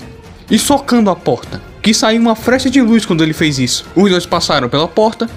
e 0.51 0.59
socando 0.59 1.11
a 1.11 1.17
porta. 1.17 1.61
Que 1.81 1.93
saiu 1.93 2.21
uma 2.21 2.37
flecha 2.37 2.71
de 2.71 2.81
luz 2.81 3.05
quando 3.05 3.25
ele 3.25 3.33
fez 3.33 3.59
isso. 3.59 3.85
Os 3.97 4.11
dois 4.11 4.27
passaram 4.27 4.69
pela 4.69 4.87
porta, 4.87 5.29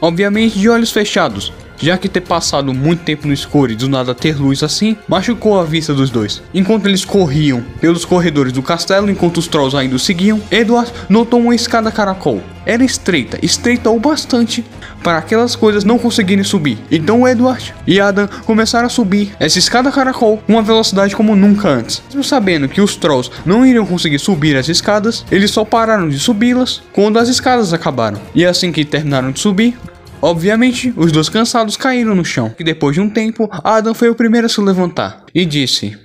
obviamente 0.00 0.58
de 0.58 0.68
olhos 0.68 0.90
fechados, 0.90 1.52
já 1.82 1.98
que 1.98 2.08
ter 2.08 2.20
passado 2.20 2.72
muito 2.72 3.02
tempo 3.02 3.26
no 3.26 3.34
escuro 3.34 3.72
e 3.72 3.74
do 3.74 3.88
nada 3.88 4.14
ter 4.14 4.40
luz 4.40 4.62
assim, 4.62 4.96
machucou 5.08 5.58
a 5.58 5.64
vista 5.64 5.92
dos 5.92 6.10
dois. 6.10 6.40
Enquanto 6.54 6.86
eles 6.86 7.04
corriam 7.04 7.62
pelos 7.80 8.04
corredores 8.04 8.52
do 8.52 8.62
castelo, 8.62 9.10
enquanto 9.10 9.38
os 9.38 9.48
trolls 9.48 9.76
ainda 9.76 9.96
o 9.96 9.98
seguiam, 9.98 10.40
Edward 10.50 10.92
notou 11.08 11.40
uma 11.40 11.54
escada 11.54 11.90
caracol. 11.90 12.40
Era 12.64 12.84
estreita, 12.84 13.38
estreita 13.42 13.90
o 13.90 13.98
bastante 13.98 14.64
para 15.02 15.18
aquelas 15.18 15.56
coisas 15.56 15.82
não 15.82 15.98
conseguirem 15.98 16.44
subir. 16.44 16.78
Então 16.90 17.26
Edward 17.26 17.74
e 17.86 18.00
Adam 18.00 18.28
começaram 18.44 18.86
a 18.86 18.90
subir 18.90 19.34
essa 19.40 19.58
escada 19.58 19.90
caracol 19.90 20.38
com 20.38 20.52
uma 20.52 20.62
velocidade 20.62 21.16
como 21.16 21.34
nunca 21.34 21.68
antes. 21.68 22.00
Mesmo 22.06 22.22
sabendo 22.22 22.68
que 22.68 22.80
os 22.80 22.94
trolls 22.94 23.30
não 23.44 23.66
iriam 23.66 23.84
conseguir 23.84 24.20
subir 24.20 24.56
as 24.56 24.68
escadas, 24.68 25.24
eles 25.30 25.50
só 25.50 25.64
pararam 25.64 26.08
de 26.08 26.20
subi-las 26.20 26.82
quando 26.92 27.18
as 27.18 27.28
escadas 27.28 27.72
acabaram. 27.72 28.20
E 28.32 28.44
assim 28.44 28.70
que 28.70 28.84
terminaram 28.84 29.32
de 29.32 29.40
subir, 29.40 29.76
Obviamente, 30.22 30.94
os 30.96 31.10
dois 31.10 31.28
cansados 31.28 31.76
caíram 31.76 32.14
no 32.14 32.24
chão. 32.24 32.54
E 32.58 32.62
depois 32.62 32.94
de 32.94 33.00
um 33.00 33.10
tempo, 33.10 33.50
Adam 33.64 33.92
foi 33.92 34.08
o 34.08 34.14
primeiro 34.14 34.46
a 34.46 34.48
se 34.48 34.60
levantar 34.60 35.24
e 35.34 35.44
disse: 35.44 35.98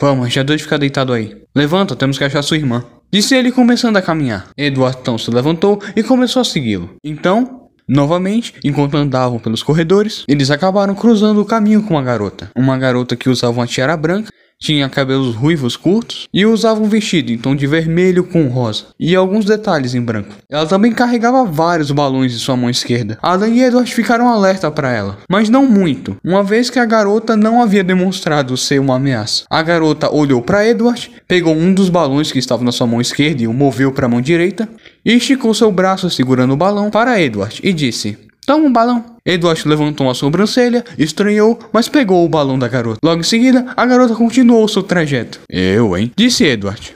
Vamos, 0.00 0.32
já 0.32 0.42
deu 0.42 0.56
de 0.56 0.62
ficar 0.62 0.78
deitado 0.78 1.12
aí. 1.12 1.36
Levanta, 1.54 1.94
temos 1.94 2.16
que 2.16 2.24
achar 2.24 2.40
sua 2.42 2.56
irmã. 2.56 2.82
Disse 3.12 3.34
ele 3.34 3.52
começando 3.52 3.98
a 3.98 4.02
caminhar. 4.02 4.48
Edward 4.56 4.96
então 5.00 5.18
se 5.18 5.30
levantou 5.30 5.82
e 5.94 6.02
começou 6.02 6.40
a 6.40 6.44
segui-lo. 6.44 6.96
Então, 7.04 7.58
Novamente, 7.92 8.54
enquanto 8.62 8.96
andavam 8.96 9.40
pelos 9.40 9.64
corredores, 9.64 10.22
eles 10.28 10.48
acabaram 10.48 10.94
cruzando 10.94 11.40
o 11.40 11.44
caminho 11.44 11.82
com 11.82 11.94
uma 11.94 12.02
garota. 12.02 12.48
Uma 12.54 12.78
garota 12.78 13.16
que 13.16 13.28
usava 13.28 13.58
uma 13.58 13.66
tiara 13.66 13.96
branca 13.96 14.30
tinha 14.62 14.88
cabelos 14.90 15.34
ruivos 15.34 15.74
curtos 15.74 16.28
e 16.32 16.44
usava 16.44 16.82
um 16.82 16.88
vestido 16.88 17.32
em 17.32 17.38
tom 17.38 17.56
de 17.56 17.66
vermelho 17.66 18.24
com 18.24 18.46
rosa 18.48 18.84
e 19.00 19.16
alguns 19.16 19.46
detalhes 19.46 19.94
em 19.94 20.02
branco. 20.02 20.34
Ela 20.50 20.66
também 20.66 20.92
carregava 20.92 21.44
vários 21.44 21.90
balões 21.90 22.34
em 22.34 22.38
sua 22.38 22.56
mão 22.56 22.68
esquerda. 22.68 23.18
Alan 23.22 23.48
e 23.48 23.62
Edward 23.62 23.92
ficaram 23.92 24.28
alerta 24.28 24.70
para 24.70 24.92
ela, 24.92 25.18
mas 25.28 25.48
não 25.48 25.66
muito, 25.66 26.16
uma 26.22 26.44
vez 26.44 26.68
que 26.68 26.78
a 26.78 26.84
garota 26.84 27.36
não 27.36 27.62
havia 27.62 27.82
demonstrado 27.82 28.56
ser 28.56 28.78
uma 28.78 28.96
ameaça. 28.96 29.44
A 29.48 29.62
garota 29.62 30.14
olhou 30.14 30.42
para 30.42 30.66
Edward, 30.66 31.10
pegou 31.26 31.54
um 31.54 31.72
dos 31.72 31.88
balões 31.88 32.30
que 32.30 32.38
estava 32.38 32.62
na 32.62 32.72
sua 32.72 32.86
mão 32.86 33.00
esquerda 33.00 33.42
e 33.42 33.48
o 33.48 33.54
moveu 33.54 33.90
para 33.92 34.04
a 34.04 34.08
mão 34.08 34.20
direita 34.20 34.68
e 35.04 35.14
esticou 35.14 35.54
seu 35.54 35.72
braço 35.72 36.10
segurando 36.10 36.52
o 36.52 36.56
balão 36.56 36.90
para 36.90 37.20
Edward 37.20 37.60
e 37.64 37.72
disse: 37.72 38.18
Toma 38.44 38.66
um 38.66 38.72
balão. 38.72 39.04
Edward 39.30 39.66
levantou 39.66 40.06
uma 40.06 40.14
sobrancelha, 40.14 40.84
estranhou, 40.98 41.58
mas 41.72 41.88
pegou 41.88 42.24
o 42.24 42.28
balão 42.28 42.58
da 42.58 42.68
garota. 42.68 42.98
Logo 43.02 43.20
em 43.20 43.24
seguida, 43.24 43.66
a 43.76 43.86
garota 43.86 44.14
continuou 44.14 44.66
seu 44.68 44.82
trajeto. 44.82 45.40
Eu, 45.48 45.96
hein? 45.96 46.10
Disse 46.16 46.44
Edward. 46.44 46.94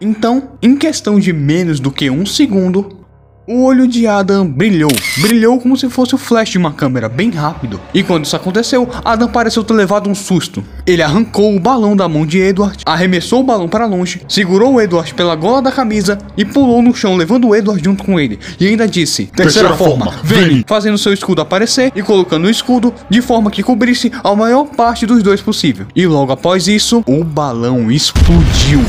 Então, 0.00 0.58
em 0.62 0.76
questão 0.76 1.18
de 1.18 1.32
menos 1.32 1.80
do 1.80 1.90
que 1.90 2.10
um 2.10 2.26
segundo, 2.26 3.03
o 3.46 3.62
olho 3.62 3.86
de 3.86 4.06
Adam 4.06 4.46
brilhou, 4.46 4.90
brilhou 5.18 5.58
como 5.60 5.76
se 5.76 5.88
fosse 5.90 6.14
o 6.14 6.18
flash 6.18 6.50
de 6.50 6.58
uma 6.58 6.72
câmera, 6.72 7.08
bem 7.08 7.30
rápido. 7.30 7.80
E 7.92 8.02
quando 8.02 8.24
isso 8.24 8.36
aconteceu, 8.36 8.88
Adam 9.04 9.28
pareceu 9.28 9.62
ter 9.62 9.74
levado 9.74 10.08
um 10.08 10.14
susto. 10.14 10.64
Ele 10.86 11.02
arrancou 11.02 11.54
o 11.54 11.60
balão 11.60 11.94
da 11.94 12.08
mão 12.08 12.24
de 12.24 12.38
Edward, 12.38 12.82
arremessou 12.86 13.40
o 13.40 13.44
balão 13.44 13.68
para 13.68 13.86
longe, 13.86 14.22
segurou 14.28 14.74
o 14.74 14.80
Edward 14.80 15.12
pela 15.14 15.36
gola 15.36 15.60
da 15.60 15.72
camisa 15.72 16.18
e 16.36 16.44
pulou 16.44 16.80
no 16.80 16.94
chão, 16.94 17.16
levando 17.16 17.48
o 17.48 17.54
Edward 17.54 17.82
junto 17.84 18.04
com 18.04 18.18
ele. 18.18 18.38
E 18.58 18.66
ainda 18.66 18.88
disse: 18.88 19.26
Terceira, 19.26 19.68
Terceira 19.68 19.76
forma, 19.76 20.14
vem! 20.22 20.64
Fazendo 20.66 20.98
seu 20.98 21.12
escudo 21.12 21.42
aparecer 21.42 21.92
e 21.94 22.02
colocando 22.02 22.46
o 22.46 22.50
escudo 22.50 22.94
de 23.10 23.20
forma 23.20 23.50
que 23.50 23.62
cobrisse 23.62 24.10
a 24.22 24.34
maior 24.34 24.64
parte 24.64 25.04
dos 25.04 25.22
dois 25.22 25.40
possível. 25.40 25.86
E 25.94 26.06
logo 26.06 26.32
após 26.32 26.66
isso, 26.66 27.02
o 27.06 27.22
balão 27.22 27.90
explodiu. 27.90 28.80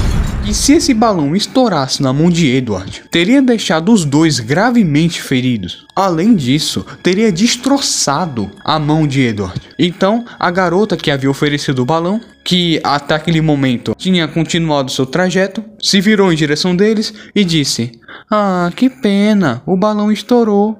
E 0.47 0.53
se 0.53 0.73
esse 0.73 0.93
balão 0.93 1.35
estourasse 1.35 2.03
na 2.03 2.13
mão 2.13 2.29
de 2.29 2.47
Edward, 2.47 3.03
teria 3.09 3.41
deixado 3.41 3.91
os 3.91 4.05
dois 4.05 4.39
gravemente 4.39 5.19
feridos. 5.19 5.87
Além 5.95 6.35
disso, 6.35 6.85
teria 7.01 7.31
destroçado 7.31 8.51
a 8.63 8.77
mão 8.77 9.07
de 9.07 9.21
Edward. 9.21 9.59
Então, 9.79 10.23
a 10.37 10.51
garota 10.51 10.95
que 10.95 11.09
havia 11.09 11.31
oferecido 11.31 11.81
o 11.81 11.85
balão, 11.85 12.21
que 12.43 12.79
até 12.83 13.15
aquele 13.15 13.41
momento 13.41 13.95
tinha 13.97 14.27
continuado 14.27 14.91
seu 14.91 15.07
trajeto, 15.07 15.63
se 15.81 15.99
virou 15.99 16.31
em 16.31 16.35
direção 16.35 16.75
deles 16.75 17.11
e 17.33 17.43
disse: 17.43 17.93
Ah, 18.29 18.71
que 18.75 18.87
pena, 18.87 19.63
o 19.65 19.75
balão 19.75 20.11
estourou. 20.11 20.79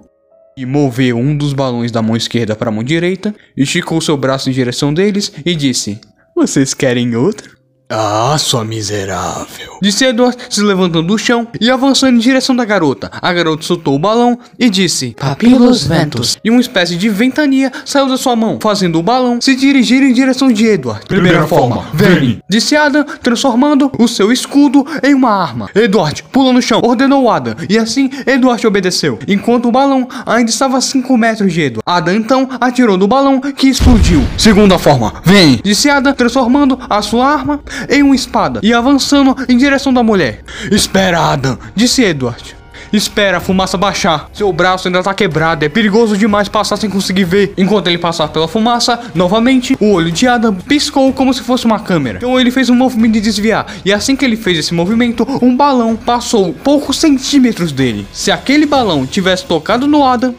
E 0.56 0.64
moveu 0.64 1.18
um 1.18 1.36
dos 1.36 1.54
balões 1.54 1.92
da 1.92 2.04
mão 2.04 2.16
esquerda 2.16 2.56
para 2.56 2.70
a 2.70 2.72
mão 2.72 2.84
direita, 2.84 3.34
esticou 3.58 4.00
seu 4.00 4.16
braço 4.16 4.48
em 4.48 4.54
direção 4.54 4.94
deles 4.94 5.34
e 5.44 5.56
disse: 5.56 6.00
Vocês 6.36 6.76
querem 6.76 7.16
outro? 7.16 7.65
Ah, 7.88 8.36
sua 8.40 8.66
miserável. 8.66 9.78
Disse 9.80 10.06
Edward, 10.06 10.36
se 10.50 10.60
levantando 10.62 11.04
do 11.04 11.18
chão 11.20 11.48
e 11.62 11.70
avançando 11.70 12.16
em 12.16 12.20
direção 12.20 12.56
da 12.56 12.66
garota. 12.66 13.12
A 13.22 13.32
garota 13.32 13.62
soltou 13.62 13.94
o 13.94 14.00
balão 14.00 14.40
e 14.58 14.72
disse: 14.72 15.16
Papilos 15.20 15.86
ventos. 15.86 16.36
E 16.44 16.50
uma 16.50 16.60
espécie 16.60 16.96
de 16.96 17.08
ventania 17.10 17.72
saiu 17.86 18.08
da 18.08 18.18
sua 18.18 18.36
mão, 18.36 18.58
fazendo 18.60 18.98
o 18.98 19.04
balão 19.04 19.40
se 19.40 19.56
dirigir 19.56 20.02
em 20.02 20.14
direção 20.14 20.52
de 20.52 20.66
Edward. 20.66 21.06
Primeira, 21.06 21.46
forma, 21.46 21.86
vem. 21.94 22.42
Disse 22.50 22.76
Adam, 22.76 23.06
transformando 23.22 23.92
o 24.00 24.08
seu 24.08 24.32
escudo 24.32 24.84
em 25.04 25.14
uma 25.14 25.30
arma. 25.30 25.70
Edward 25.76 26.24
pulou 26.32 26.54
no 26.54 26.64
chão, 26.64 26.82
ordenou 26.84 27.30
Adam, 27.30 27.54
e 27.70 27.78
assim 27.78 28.10
Edward 28.26 28.66
obedeceu, 28.66 29.20
enquanto 29.28 29.68
o 29.68 29.72
balão 29.72 30.08
ainda 30.26 30.50
estava 30.50 30.78
a 30.78 30.82
5 30.82 31.16
metros 31.16 31.54
de 31.54 31.62
Edward. 31.62 31.84
Adam 31.86 32.16
então 32.16 32.50
atirou 32.60 32.98
no 32.98 33.08
balão 33.08 33.40
que 33.40 33.68
explodiu. 33.68 34.24
Segunda 34.40 34.80
forma, 34.80 35.22
vem. 35.24 35.60
Disse 35.64 35.88
Adam, 35.88 36.14
transformando 36.14 36.80
a 36.90 37.00
sua 37.04 37.28
arma 37.28 37.62
em 37.90 38.04
uma 38.04 38.16
espada 38.16 38.60
e 38.64 38.74
avançando 38.74 39.36
em 39.48 39.58
direção 39.58 39.94
da 39.94 40.04
mulher. 40.04 40.42
Espera, 40.72 41.20
Adam, 41.32 41.58
disse 41.76 42.04
Edward. 42.04 42.56
Espera 42.96 43.38
a 43.38 43.42
fumaça 43.42 43.78
baixar. 43.78 44.30
Seu 44.32 44.52
braço 44.54 44.88
ainda 44.88 45.04
tá 45.04 45.14
quebrado. 45.14 45.66
É 45.66 45.70
perigoso 45.70 46.18
demais 46.18 46.48
passar 46.48 46.78
sem 46.78 46.90
conseguir 46.90 47.26
ver. 47.26 47.54
Enquanto 47.58 47.88
ele 47.88 47.98
passar 47.98 48.30
pela 48.30 48.48
fumaça, 48.48 49.00
novamente, 49.14 49.76
o 49.82 49.92
olho 49.92 50.12
de 50.12 50.28
Adam 50.28 50.54
piscou 50.56 51.12
como 51.12 51.34
se 51.34 51.42
fosse 51.42 51.66
uma 51.66 51.80
câmera. 51.80 52.18
Então 52.18 52.40
ele 52.40 52.52
fez 52.52 52.70
um 52.70 52.76
movimento 52.76 53.14
de 53.14 53.22
desviar. 53.22 53.66
E 53.84 53.92
assim 53.92 54.16
que 54.16 54.24
ele 54.24 54.38
fez 54.38 54.58
esse 54.58 54.74
movimento, 54.74 55.28
um 55.42 55.56
balão 55.56 55.96
passou 55.96 56.54
poucos 56.54 56.98
centímetros 56.98 57.72
dele. 57.72 58.08
Se 58.14 58.32
aquele 58.32 58.66
balão 58.66 59.06
tivesse 59.06 59.46
tocado 59.46 59.88
no 59.88 60.06
Adam, 60.06 60.34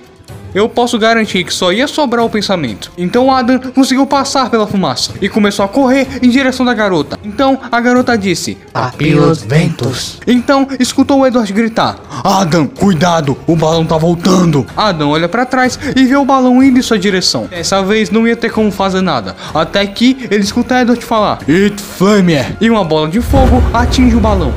eu 0.57 0.71
posso 0.71 0.99
garantir 0.99 1.45
que 1.45 1.53
só 1.53 1.71
ia 1.71 1.87
sobrar 1.87 2.25
o 2.25 2.31
pensamento. 2.31 2.91
Então 2.97 3.31
Adam 3.31 3.59
conseguiu 3.75 4.07
passar 4.07 4.49
pela 4.49 4.67
fumaça 4.67 5.13
e 5.21 5.29
começou 5.29 5.63
a 5.63 5.69
correr 5.69 6.09
em 6.23 6.31
direção 6.31 6.65
da 6.65 6.73
garota. 6.73 7.19
Então 7.23 7.61
a 7.71 7.79
garota 7.79 8.17
disse: 8.17 8.57
Papilos 8.73 9.43
ventos. 9.43 10.19
Então 10.27 10.67
escutou 10.81 11.21
o 11.21 11.27
Edward 11.27 11.53
gritar: 11.53 11.99
Adam, 12.25 12.67
cuidado, 12.67 13.37
o 13.47 13.55
balão 13.55 13.85
tá 13.85 13.99
voltando. 13.99 14.67
Adam 14.75 15.11
olha 15.11 15.29
para 15.29 15.45
trás 15.45 15.79
e 15.95 16.07
vê 16.07 16.17
o 16.17 16.25
balão 16.25 16.63
indo 16.63 16.79
em 16.79 16.83
sua 16.83 16.99
direção. 16.99 17.45
Dessa 17.51 17.83
vez 17.83 18.09
não 18.09 18.27
ia 18.27 18.35
ter 18.35 18.51
como 18.51 18.71
fazer 18.73 19.03
nada, 19.03 19.37
até 19.53 19.87
que 19.87 20.27
ele 20.31 20.43
escuta 20.43 20.81
Edward 20.81 21.05
falar: 21.05 21.39
It 21.47 21.79
Flamer! 21.83 22.57
E 22.63 22.71
uma 22.71 22.83
bola 22.83 23.11
de 23.11 23.21
fogo 23.21 23.63
atinge 23.75 24.17
o 24.17 24.21
balão, 24.21 24.55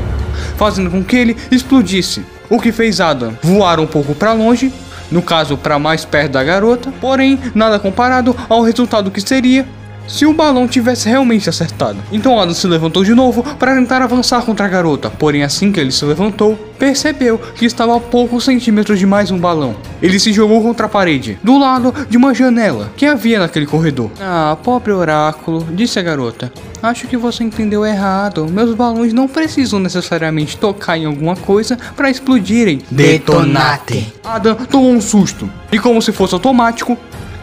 fazendo 0.55 0.89
com 0.89 1.03
que 1.03 1.17
ele 1.17 1.35
explodisse. 1.51 2.23
O 2.49 2.57
que 2.57 2.71
fez 2.71 3.01
Adam 3.01 3.37
voar 3.43 3.81
um 3.81 3.85
pouco 3.85 4.15
para 4.15 4.31
longe 4.31 4.71
no 5.11 5.21
caso 5.21 5.57
para 5.57 5.79
mais 5.79 6.05
perto 6.05 6.33
da 6.33 6.43
garota, 6.43 6.91
porém 6.99 7.39
nada 7.55 7.79
comparado 7.79 8.35
ao 8.47 8.61
resultado 8.61 9.11
que 9.11 9.21
seria 9.21 9.65
se 10.09 10.25
o 10.25 10.33
balão 10.33 10.67
tivesse 10.67 11.07
realmente 11.07 11.47
acertado. 11.47 11.99
Então 12.11 12.37
Adam 12.37 12.53
se 12.53 12.67
levantou 12.67 13.03
de 13.03 13.13
novo 13.13 13.43
para 13.57 13.75
tentar 13.75 14.01
avançar 14.01 14.41
contra 14.41 14.65
a 14.65 14.69
garota, 14.69 15.09
porém 15.09 15.43
assim 15.43 15.71
que 15.71 15.79
ele 15.79 15.91
se 15.91 16.03
levantou, 16.03 16.55
percebeu 16.77 17.37
que 17.37 17.65
estava 17.65 17.95
a 17.95 17.99
poucos 17.99 18.43
centímetros 18.43 18.99
de 18.99 19.05
mais 19.05 19.31
um 19.31 19.37
balão. 19.37 19.75
Ele 20.01 20.19
se 20.19 20.33
jogou 20.33 20.61
contra 20.61 20.87
a 20.87 20.89
parede, 20.89 21.37
do 21.43 21.57
lado 21.57 21.93
de 22.09 22.17
uma 22.17 22.33
janela 22.33 22.91
que 22.97 23.05
havia 23.05 23.39
naquele 23.39 23.65
corredor. 23.65 24.09
Ah, 24.19 24.57
pobre 24.63 24.91
oráculo, 24.91 25.65
disse 25.71 25.99
a 25.99 26.01
garota. 26.01 26.51
Acho 26.81 27.07
que 27.07 27.17
você 27.17 27.43
entendeu 27.43 27.85
errado. 27.85 28.47
Meus 28.47 28.73
balões 28.73 29.11
não 29.11 29.27
precisam 29.27 29.79
necessariamente 29.79 30.57
tocar 30.57 30.97
em 30.97 31.05
alguma 31.05 31.35
coisa 31.35 31.77
para 31.95 32.09
explodirem. 32.09 32.81
Detonate. 32.89 34.13
Adam 34.23 34.55
tomou 34.55 34.91
um 34.91 35.01
susto 35.01 35.49
e, 35.71 35.77
como 35.77 36.01
se 36.01 36.13
fosse 36.13 36.33
automático, 36.33 36.97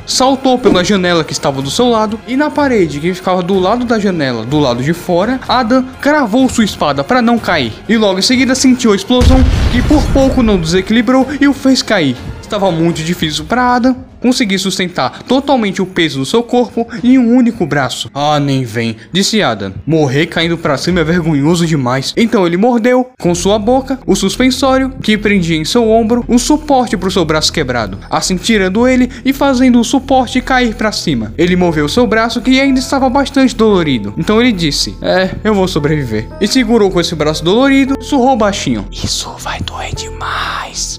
saltou 0.07 0.59
pela 0.59 0.85
janela 0.85 1.25
que 1.25 1.33
estava 1.33 1.61
do 1.61 1.71
seu 1.71 1.89
lado 1.89 2.19
e 2.27 2.37
na 2.37 2.51
parede 2.51 3.01
que 3.01 3.13
ficava 3.13 3.43
do 3.43 3.59
lado 3.59 3.85
da 3.85 3.99
janela, 3.99 4.45
do 4.45 4.59
lado 4.59 4.83
de 4.83 4.93
fora, 4.93 5.41
Adam 5.49 5.85
cravou 6.01 6.49
sua 6.49 6.65
espada 6.65 7.03
para 7.03 7.21
não 7.21 7.39
cair 7.39 7.73
e 7.89 7.97
logo 7.97 8.19
em 8.19 8.23
seguida 8.23 8.55
sentiu 8.55 8.93
a 8.93 8.97
explosão 8.97 9.39
que 9.73 9.83
por 9.83 10.03
pouco 10.13 10.43
não 10.43 10.59
desequilibrou 10.59 11.27
e 11.41 11.49
o 11.49 11.53
fez 11.53 11.83
cair. 11.83 12.17
Estava 12.41 12.71
muito 12.71 13.03
difícil 13.03 13.45
para 13.45 13.75
Adam 13.75 14.06
conseguir 14.21 14.59
sustentar 14.59 15.23
totalmente 15.23 15.83
o 15.83 15.87
peso 15.87 16.19
do 16.19 16.27
seu 16.27 16.43
corpo 16.43 16.87
em 17.03 17.19
um 17.19 17.35
único 17.35 17.67
braço. 17.67 18.11
Ah, 18.15 18.39
nem 18.41 18.65
vem, 18.65 18.97
disse 19.13 19.43
Adam. 19.43 19.73
Morrer 19.87 20.27
caindo 20.27 20.59
para 20.59 20.77
cima 20.77 21.01
é 21.01 21.05
vergonhoso 21.05 21.67
demais. 21.67 22.13
Então 22.17 22.47
ele 22.47 22.57
mordeu 22.57 23.11
com 23.21 23.35
sua 23.35 23.59
boca 23.59 23.99
o 24.07 24.15
suspensório 24.15 24.93
que 25.03 25.19
prendia 25.19 25.57
em 25.57 25.65
seu 25.65 25.89
ombro 25.89 26.25
um 26.29 26.39
suporte 26.39 26.97
para 26.97 27.09
o 27.09 27.13
seu 27.13 27.25
braço 27.25 27.53
quebrado, 27.53 27.99
assim 28.11 28.37
tirando 28.37 28.87
ele 28.87 29.11
e 29.25 29.33
fazendo 29.33 29.81
o 29.81 29.85
suporte 29.85 30.41
cair 30.41 30.75
para 30.75 30.93
cima. 30.93 31.33
Ele 31.37 31.57
moveu 31.57 31.89
seu 31.89 32.07
braço 32.07 32.41
que 32.41 32.61
ainda 32.61 32.79
estava 32.79 33.09
bastante 33.09 33.55
dolorido. 33.55 34.15
Então 34.17 34.41
ele 34.41 34.53
disse: 34.53 34.97
"É, 35.03 35.31
eu 35.45 35.55
vou 35.55 35.69
sobreviver." 35.69 36.29
E 36.41 36.47
segurou 36.47 36.91
com 36.91 37.01
esse 37.01 37.15
braço 37.15 37.45
dolorido, 37.45 37.97
surrou 38.01 38.37
baixinho. 38.37 38.87
Isso 38.91 39.35
vai 39.39 39.61
doer 39.61 39.95
demais. 39.95 40.99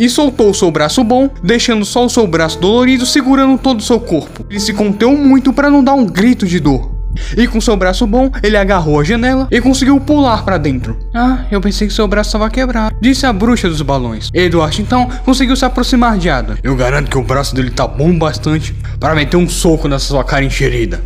E 0.00 0.08
soltou 0.08 0.54
seu 0.54 0.70
braço 0.70 1.04
bom, 1.04 1.28
deixando 1.44 1.84
só 1.84 2.06
o 2.06 2.08
seu 2.08 2.26
braço 2.26 2.58
dolorido 2.58 3.04
segurando 3.04 3.58
todo 3.58 3.80
o 3.80 3.82
seu 3.82 4.00
corpo. 4.00 4.46
Ele 4.48 4.58
se 4.58 4.72
conteu 4.72 5.14
muito 5.14 5.52
para 5.52 5.68
não 5.68 5.84
dar 5.84 5.92
um 5.92 6.06
grito 6.06 6.46
de 6.46 6.58
dor. 6.58 6.98
E 7.36 7.46
com 7.46 7.60
seu 7.60 7.76
braço 7.76 8.06
bom, 8.06 8.30
ele 8.42 8.56
agarrou 8.56 8.98
a 8.98 9.04
janela 9.04 9.46
e 9.50 9.60
conseguiu 9.60 10.00
pular 10.00 10.42
para 10.42 10.56
dentro. 10.56 10.96
Ah, 11.14 11.44
eu 11.50 11.60
pensei 11.60 11.86
que 11.86 11.92
seu 11.92 12.08
braço 12.08 12.28
estava 12.28 12.48
quebrado, 12.48 12.96
disse 12.98 13.26
a 13.26 13.32
bruxa 13.32 13.68
dos 13.68 13.82
balões. 13.82 14.30
Edward 14.32 14.80
então 14.80 15.06
conseguiu 15.24 15.54
se 15.54 15.64
aproximar 15.64 16.16
de 16.16 16.30
Ada. 16.30 16.56
Eu 16.62 16.74
garanto 16.74 17.10
que 17.10 17.18
o 17.18 17.22
braço 17.22 17.54
dele 17.54 17.70
tá 17.70 17.86
bom 17.86 18.16
bastante 18.16 18.74
para 18.98 19.14
meter 19.14 19.36
um 19.36 19.48
soco 19.48 19.86
nessa 19.86 20.06
sua 20.06 20.24
cara 20.24 20.44
encherida. 20.44 21.02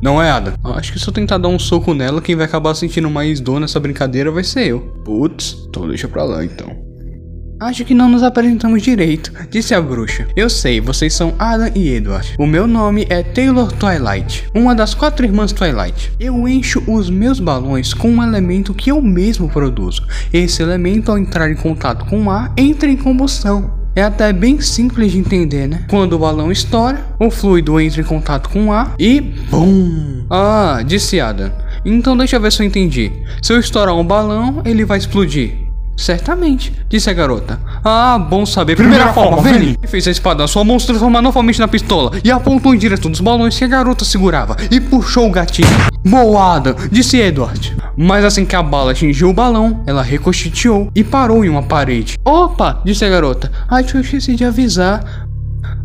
Não 0.00 0.22
é, 0.22 0.30
Ada? 0.30 0.54
Acho 0.64 0.94
que 0.94 0.98
se 0.98 1.06
eu 1.06 1.12
tentar 1.12 1.36
dar 1.36 1.48
um 1.48 1.58
soco 1.58 1.92
nela, 1.92 2.22
quem 2.22 2.34
vai 2.34 2.46
acabar 2.46 2.74
sentindo 2.74 3.10
mais 3.10 3.38
dor 3.38 3.60
nessa 3.60 3.78
brincadeira 3.78 4.30
vai 4.30 4.44
ser 4.44 4.68
eu. 4.68 4.80
Putz, 5.04 5.66
então 5.68 5.86
deixa 5.86 6.08
pra 6.08 6.24
lá 6.24 6.42
então. 6.42 6.89
Acho 7.60 7.84
que 7.84 7.92
não 7.92 8.08
nos 8.08 8.22
apresentamos 8.22 8.82
direito, 8.82 9.30
disse 9.50 9.74
a 9.74 9.82
bruxa. 9.82 10.26
Eu 10.34 10.48
sei, 10.48 10.80
vocês 10.80 11.12
são 11.12 11.34
Adam 11.38 11.70
e 11.74 11.90
Edward. 11.90 12.34
O 12.38 12.46
meu 12.46 12.66
nome 12.66 13.06
é 13.10 13.22
Taylor 13.22 13.70
Twilight, 13.70 14.48
uma 14.54 14.74
das 14.74 14.94
quatro 14.94 15.26
irmãs 15.26 15.52
Twilight. 15.52 16.10
Eu 16.18 16.48
encho 16.48 16.82
os 16.86 17.10
meus 17.10 17.38
balões 17.38 17.92
com 17.92 18.10
um 18.10 18.22
elemento 18.22 18.72
que 18.72 18.90
eu 18.90 19.02
mesmo 19.02 19.46
produzo. 19.46 20.06
Esse 20.32 20.62
elemento, 20.62 21.10
ao 21.10 21.18
entrar 21.18 21.50
em 21.50 21.54
contato 21.54 22.06
com 22.06 22.24
o 22.24 22.30
ar, 22.30 22.50
entra 22.56 22.88
em 22.88 22.96
combustão. 22.96 23.78
É 23.94 24.04
até 24.04 24.32
bem 24.32 24.58
simples 24.62 25.12
de 25.12 25.18
entender, 25.18 25.68
né? 25.68 25.84
Quando 25.90 26.14
o 26.14 26.18
balão 26.18 26.50
estoura, 26.50 27.04
o 27.18 27.30
fluido 27.30 27.78
entra 27.78 28.00
em 28.00 28.04
contato 28.04 28.48
com 28.48 28.68
o 28.68 28.72
ar 28.72 28.94
e 28.98 29.20
BUM! 29.20 30.24
Ah, 30.30 30.82
disse 30.86 31.20
Adam. 31.20 31.52
Então 31.84 32.16
deixa 32.16 32.36
eu 32.36 32.40
ver 32.40 32.52
se 32.52 32.62
eu 32.62 32.66
entendi. 32.66 33.12
Se 33.42 33.52
eu 33.52 33.60
estourar 33.60 33.94
um 33.94 34.04
balão, 34.04 34.62
ele 34.64 34.86
vai 34.86 34.96
explodir. 34.96 35.69
Certamente, 36.00 36.72
disse 36.88 37.10
a 37.10 37.12
garota. 37.12 37.60
Ah, 37.84 38.18
bom 38.18 38.46
saber. 38.46 38.74
Primeira, 38.74 39.12
forma, 39.12 39.42
Vene! 39.42 39.78
Fez 39.86 40.08
a 40.08 40.10
espada 40.10 40.42
na 40.42 40.48
sua 40.48 40.64
mão 40.64 40.78
se 40.78 40.86
transformar 40.86 41.20
novamente 41.20 41.60
na 41.60 41.68
pistola 41.68 42.12
e 42.24 42.30
apontou 42.30 42.74
em 42.74 42.78
direção 42.78 43.10
dos 43.10 43.20
balões 43.20 43.58
que 43.58 43.64
a 43.64 43.68
garota 43.68 44.02
segurava 44.02 44.56
e 44.70 44.80
puxou 44.80 45.28
o 45.28 45.30
gatilho. 45.30 45.68
Boada, 46.02 46.74
disse 46.90 47.18
Edward. 47.18 47.76
Mas 47.94 48.24
assim 48.24 48.46
que 48.46 48.56
a 48.56 48.62
bala 48.62 48.92
atingiu 48.92 49.28
o 49.28 49.34
balão, 49.34 49.82
ela 49.86 50.02
ricocheteou 50.02 50.90
e 50.94 51.04
parou 51.04 51.44
em 51.44 51.50
uma 51.50 51.62
parede. 51.62 52.18
Opa, 52.24 52.80
disse 52.82 53.04
a 53.04 53.10
garota. 53.10 53.52
Acho 53.68 53.88
que 53.90 53.96
eu 53.98 54.00
esqueci 54.00 54.34
de 54.34 54.44
avisar. 54.46 55.19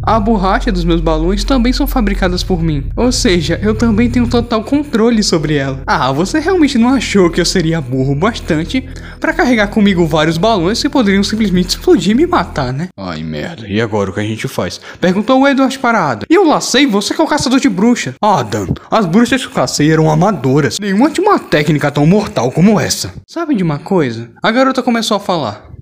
A 0.05 0.19
borracha 0.19 0.71
dos 0.71 0.85
meus 0.85 1.01
balões 1.01 1.43
também 1.43 1.73
são 1.73 1.87
fabricadas 1.87 2.43
por 2.43 2.61
mim. 2.61 2.85
Ou 2.95 3.11
seja, 3.11 3.59
eu 3.63 3.73
também 3.73 4.07
tenho 4.07 4.29
total 4.29 4.63
controle 4.63 5.23
sobre 5.23 5.55
ela. 5.55 5.81
Ah, 5.87 6.11
você 6.11 6.39
realmente 6.39 6.77
não 6.77 6.89
achou 6.89 7.31
que 7.31 7.41
eu 7.41 7.45
seria 7.45 7.81
burro 7.81 8.13
bastante 8.13 8.87
para 9.19 9.33
carregar 9.33 9.69
comigo 9.69 10.05
vários 10.05 10.37
balões 10.37 10.79
que 10.79 10.87
poderiam 10.87 11.23
simplesmente 11.23 11.69
explodir 11.69 12.11
e 12.11 12.15
me 12.15 12.27
matar, 12.27 12.71
né? 12.71 12.89
Ai, 12.95 13.23
merda. 13.23 13.67
E 13.67 13.81
agora 13.81 14.11
o 14.11 14.13
que 14.13 14.19
a 14.19 14.23
gente 14.23 14.47
faz? 14.47 14.79
Perguntou 15.01 15.41
o 15.41 15.47
Edward 15.47 15.79
para 15.79 16.11
Adam. 16.11 16.27
E 16.29 16.35
eu 16.35 16.47
lacei 16.47 16.85
você 16.85 17.15
que 17.15 17.21
é 17.21 17.23
o 17.23 17.27
caçador 17.27 17.59
de 17.59 17.67
bruxa. 17.67 18.13
Adam, 18.21 18.67
as 18.91 19.07
bruxas 19.07 19.41
que 19.41 19.47
eu 19.47 19.55
cacei 19.55 19.91
eram 19.91 20.11
amadoras. 20.11 20.77
Nenhuma 20.79 21.09
tinha 21.09 21.27
uma 21.27 21.39
técnica 21.39 21.89
tão 21.89 22.05
mortal 22.05 22.51
como 22.51 22.79
essa. 22.79 23.11
Sabe 23.27 23.55
de 23.55 23.63
uma 23.63 23.79
coisa? 23.79 24.29
A 24.43 24.51
garota 24.51 24.83
começou 24.83 25.17
a 25.17 25.19
falar. 25.19 25.74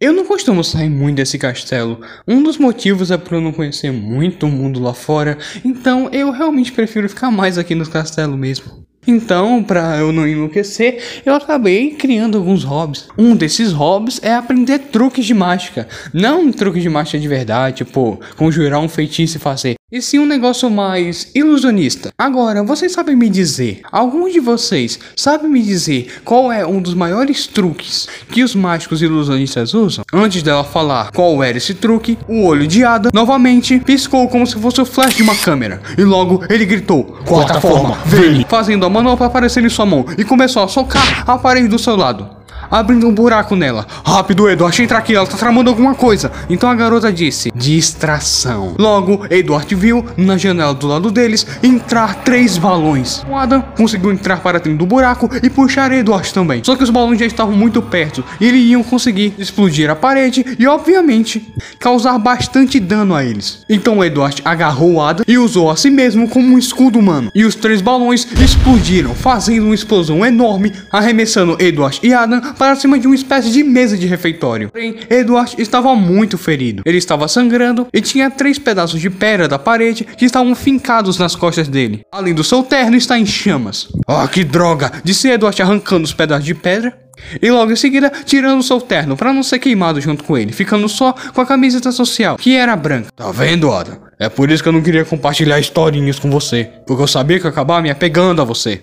Eu 0.00 0.12
não 0.12 0.26
costumo 0.26 0.64
sair 0.64 0.90
muito 0.90 1.16
desse 1.16 1.38
castelo. 1.38 2.00
Um 2.26 2.42
dos 2.42 2.58
motivos 2.58 3.12
é 3.12 3.16
por 3.16 3.34
eu 3.34 3.40
não 3.40 3.52
conhecer 3.52 3.92
muito 3.92 4.44
o 4.44 4.50
mundo 4.50 4.80
lá 4.80 4.92
fora, 4.92 5.38
então 5.64 6.08
eu 6.12 6.32
realmente 6.32 6.72
prefiro 6.72 7.08
ficar 7.08 7.30
mais 7.30 7.56
aqui 7.56 7.76
no 7.76 7.88
castelo 7.88 8.36
mesmo. 8.36 8.84
Então, 9.06 9.62
para 9.62 9.98
eu 9.98 10.12
não 10.12 10.26
enlouquecer, 10.26 11.22
eu 11.24 11.34
acabei 11.34 11.90
criando 11.90 12.38
alguns 12.38 12.64
hobbies. 12.64 13.06
Um 13.16 13.36
desses 13.36 13.70
hobbies 13.70 14.18
é 14.22 14.34
aprender 14.34 14.78
truques 14.78 15.26
de 15.26 15.34
mágica. 15.34 15.86
Não 16.12 16.50
truques 16.50 16.82
de 16.82 16.88
mágica 16.88 17.18
de 17.18 17.28
verdade, 17.28 17.84
tipo, 17.84 18.18
conjurar 18.36 18.80
um 18.80 18.88
feitiço 18.88 19.36
e 19.36 19.40
fazer. 19.40 19.74
E 19.92 20.00
sim 20.00 20.18
um 20.18 20.26
negócio 20.26 20.68
mais 20.70 21.30
ilusionista. 21.34 22.10
Agora, 22.18 22.64
vocês 22.64 22.90
sabem 22.90 23.14
me 23.14 23.28
dizer, 23.28 23.82
alguns 23.92 24.32
de 24.32 24.40
vocês 24.40 24.98
sabem 25.14 25.48
me 25.48 25.62
dizer 25.62 26.22
qual 26.24 26.50
é 26.50 26.66
um 26.66 26.80
dos 26.80 26.94
maiores 26.94 27.46
truques 27.46 28.08
que 28.30 28.42
os 28.42 28.54
mágicos 28.54 29.02
ilusionistas 29.02 29.74
usam? 29.74 30.02
Antes 30.12 30.42
dela 30.42 30.64
falar 30.64 31.12
qual 31.12 31.44
era 31.44 31.58
esse 31.58 31.74
truque, 31.74 32.18
o 32.26 32.44
olho 32.44 32.66
de 32.66 32.82
Ada 32.82 33.10
novamente 33.12 33.78
piscou 33.78 34.26
como 34.26 34.46
se 34.46 34.58
fosse 34.58 34.80
o 34.80 34.86
flash 34.86 35.14
de 35.14 35.22
uma 35.22 35.36
câmera. 35.36 35.80
E 35.98 36.02
logo 36.02 36.42
ele 36.48 36.64
gritou: 36.64 37.04
Quarta 37.24 37.60
forma, 37.60 37.96
vem! 38.06 38.44
fazendo 38.48 38.86
a 38.86 38.90
manopla 38.90 39.26
aparecer 39.26 39.62
em 39.62 39.68
sua 39.68 39.86
mão 39.86 40.06
e 40.16 40.24
começou 40.24 40.64
a 40.64 40.68
socar 40.68 41.30
a 41.30 41.38
parede 41.38 41.68
do 41.68 41.78
seu 41.78 41.94
lado. 41.94 42.33
Abrindo 42.74 43.06
um 43.06 43.14
buraco 43.14 43.54
nela. 43.54 43.86
Rápido, 44.04 44.50
Edward, 44.50 44.82
entra 44.82 44.98
aqui, 44.98 45.14
ela 45.14 45.24
tá 45.28 45.36
tramando 45.36 45.70
alguma 45.70 45.94
coisa. 45.94 46.32
Então 46.50 46.68
a 46.68 46.74
garota 46.74 47.12
disse: 47.12 47.52
Distração. 47.54 48.74
Logo, 48.76 49.24
Edward 49.30 49.72
viu, 49.76 50.04
na 50.16 50.36
janela 50.36 50.74
do 50.74 50.88
lado 50.88 51.08
deles, 51.12 51.46
entrar 51.62 52.24
três 52.24 52.58
balões. 52.58 53.24
O 53.30 53.36
Adam 53.36 53.62
conseguiu 53.76 54.10
entrar 54.10 54.40
para 54.40 54.58
dentro 54.58 54.80
do 54.80 54.86
buraco 54.86 55.30
e 55.40 55.48
puxar 55.48 55.92
Edward 55.92 56.34
também. 56.34 56.64
Só 56.64 56.74
que 56.74 56.82
os 56.82 56.90
balões 56.90 57.20
já 57.20 57.26
estavam 57.26 57.54
muito 57.54 57.80
perto 57.80 58.24
e 58.40 58.46
eles 58.48 58.68
iam 58.68 58.82
conseguir 58.82 59.34
explodir 59.38 59.88
a 59.88 59.94
parede 59.94 60.44
e, 60.58 60.66
obviamente, 60.66 61.54
causar 61.78 62.18
bastante 62.18 62.80
dano 62.80 63.14
a 63.14 63.24
eles. 63.24 63.64
Então 63.68 64.04
Edward 64.04 64.42
agarrou 64.44 64.94
o 64.94 65.00
Adam 65.00 65.24
e 65.28 65.38
usou 65.38 65.70
a 65.70 65.76
si 65.76 65.90
mesmo 65.90 66.28
como 66.28 66.52
um 66.52 66.58
escudo 66.58 66.98
humano. 66.98 67.30
E 67.36 67.44
os 67.44 67.54
três 67.54 67.80
balões 67.80 68.26
explodiram, 68.42 69.14
fazendo 69.14 69.66
uma 69.66 69.76
explosão 69.76 70.26
enorme, 70.26 70.72
arremessando 70.90 71.56
Edward 71.60 72.00
e 72.02 72.12
Adam 72.12 72.42
para 72.64 72.76
cima 72.76 72.98
de 72.98 73.06
uma 73.06 73.14
espécie 73.14 73.50
de 73.50 73.62
mesa 73.62 73.94
de 73.94 74.06
refeitório. 74.06 74.70
Porém, 74.70 74.96
Edward 75.10 75.54
estava 75.58 75.94
muito 75.94 76.38
ferido. 76.38 76.82
Ele 76.86 76.96
estava 76.96 77.28
sangrando 77.28 77.86
e 77.92 78.00
tinha 78.00 78.30
três 78.30 78.58
pedaços 78.58 78.98
de 78.98 79.10
pedra 79.10 79.46
da 79.46 79.58
parede 79.58 80.04
que 80.04 80.24
estavam 80.24 80.54
fincados 80.54 81.18
nas 81.18 81.36
costas 81.36 81.68
dele. 81.68 82.00
Além 82.10 82.32
do 82.32 82.42
seu 82.42 82.62
terno 82.62 82.96
está 82.96 83.18
em 83.18 83.26
chamas. 83.26 83.88
Ah, 84.08 84.26
que 84.26 84.42
droga! 84.42 84.90
Disse 85.04 85.28
Edward 85.28 85.60
arrancando 85.60 86.04
os 86.04 86.14
pedaços 86.14 86.46
de 86.46 86.54
pedra. 86.54 86.96
E 87.40 87.50
logo 87.50 87.70
em 87.70 87.76
seguida, 87.76 88.10
tirando 88.24 88.62
seu 88.62 88.80
terno 88.80 89.14
para 89.14 89.32
não 89.32 89.42
ser 89.42 89.58
queimado 89.58 90.00
junto 90.00 90.24
com 90.24 90.36
ele, 90.36 90.52
ficando 90.52 90.88
só 90.88 91.14
com 91.34 91.40
a 91.42 91.46
camiseta 91.46 91.92
social, 91.92 92.36
que 92.36 92.56
era 92.56 92.74
branca. 92.74 93.08
Tá 93.14 93.30
vendo, 93.30 93.70
Adam? 93.70 93.98
É 94.18 94.30
por 94.30 94.50
isso 94.50 94.62
que 94.62 94.68
eu 94.70 94.72
não 94.72 94.82
queria 94.82 95.04
compartilhar 95.04 95.60
historinhas 95.60 96.18
com 96.18 96.30
você. 96.30 96.70
Porque 96.86 97.02
eu 97.02 97.06
sabia 97.06 97.38
que 97.38 97.44
eu 97.44 97.48
ia 97.48 97.52
acabar 97.52 97.82
me 97.82 97.90
apegando 97.90 98.40
a 98.40 98.44
você. 98.44 98.80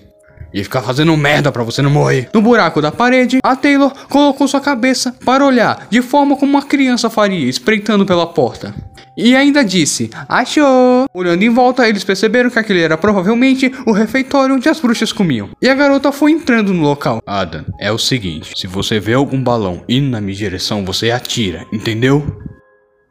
E 0.54 0.64
ficar 0.64 0.82
fazendo 0.82 1.16
merda 1.16 1.52
pra 1.52 1.64
você 1.64 1.82
não 1.82 1.90
morrer. 1.90 2.30
No 2.34 2.42
buraco 2.42 2.82
da 2.82 2.92
parede, 2.92 3.40
a 3.44 3.56
Taylor 3.56 3.92
colocou 4.10 4.48
sua 4.48 4.62
cabeça 4.62 5.16
para 5.26 5.46
olhar, 5.46 5.88
de 5.90 6.02
forma 6.02 6.36
como 6.36 6.52
uma 6.52 6.64
criança 6.64 7.10
faria, 7.10 7.50
espreitando 7.50 8.06
pela 8.06 8.28
porta. 8.28 8.74
E 9.18 9.36
ainda 9.36 9.64
disse: 9.64 10.10
Achou! 10.28 11.06
Olhando 11.14 11.44
em 11.44 11.50
volta, 11.50 11.88
eles 11.88 12.04
perceberam 12.04 12.50
que 12.50 12.60
aquele 12.60 12.82
era 12.82 12.98
provavelmente 12.98 13.72
o 13.86 13.92
refeitório 13.92 14.56
onde 14.56 14.70
as 14.70 14.80
bruxas 14.80 15.12
comiam. 15.12 15.50
E 15.62 15.68
a 15.68 15.76
garota 15.76 16.12
foi 16.12 16.32
entrando 16.32 16.74
no 16.74 16.82
local. 16.82 17.22
Adam, 17.26 17.66
é 17.80 17.92
o 17.92 17.98
seguinte: 17.98 18.54
se 18.56 18.68
você 18.68 19.00
vê 19.00 19.14
algum 19.14 19.42
balão 19.42 19.84
indo 19.88 20.10
na 20.10 20.22
minha 20.22 20.36
direção, 20.36 20.86
você 20.86 21.12
atira, 21.12 21.66
entendeu? 21.72 22.26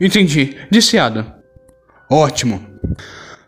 Entendi, 0.00 0.57
disse 0.70 0.98
Adam. 0.98 1.26
Ótimo. 2.11 2.66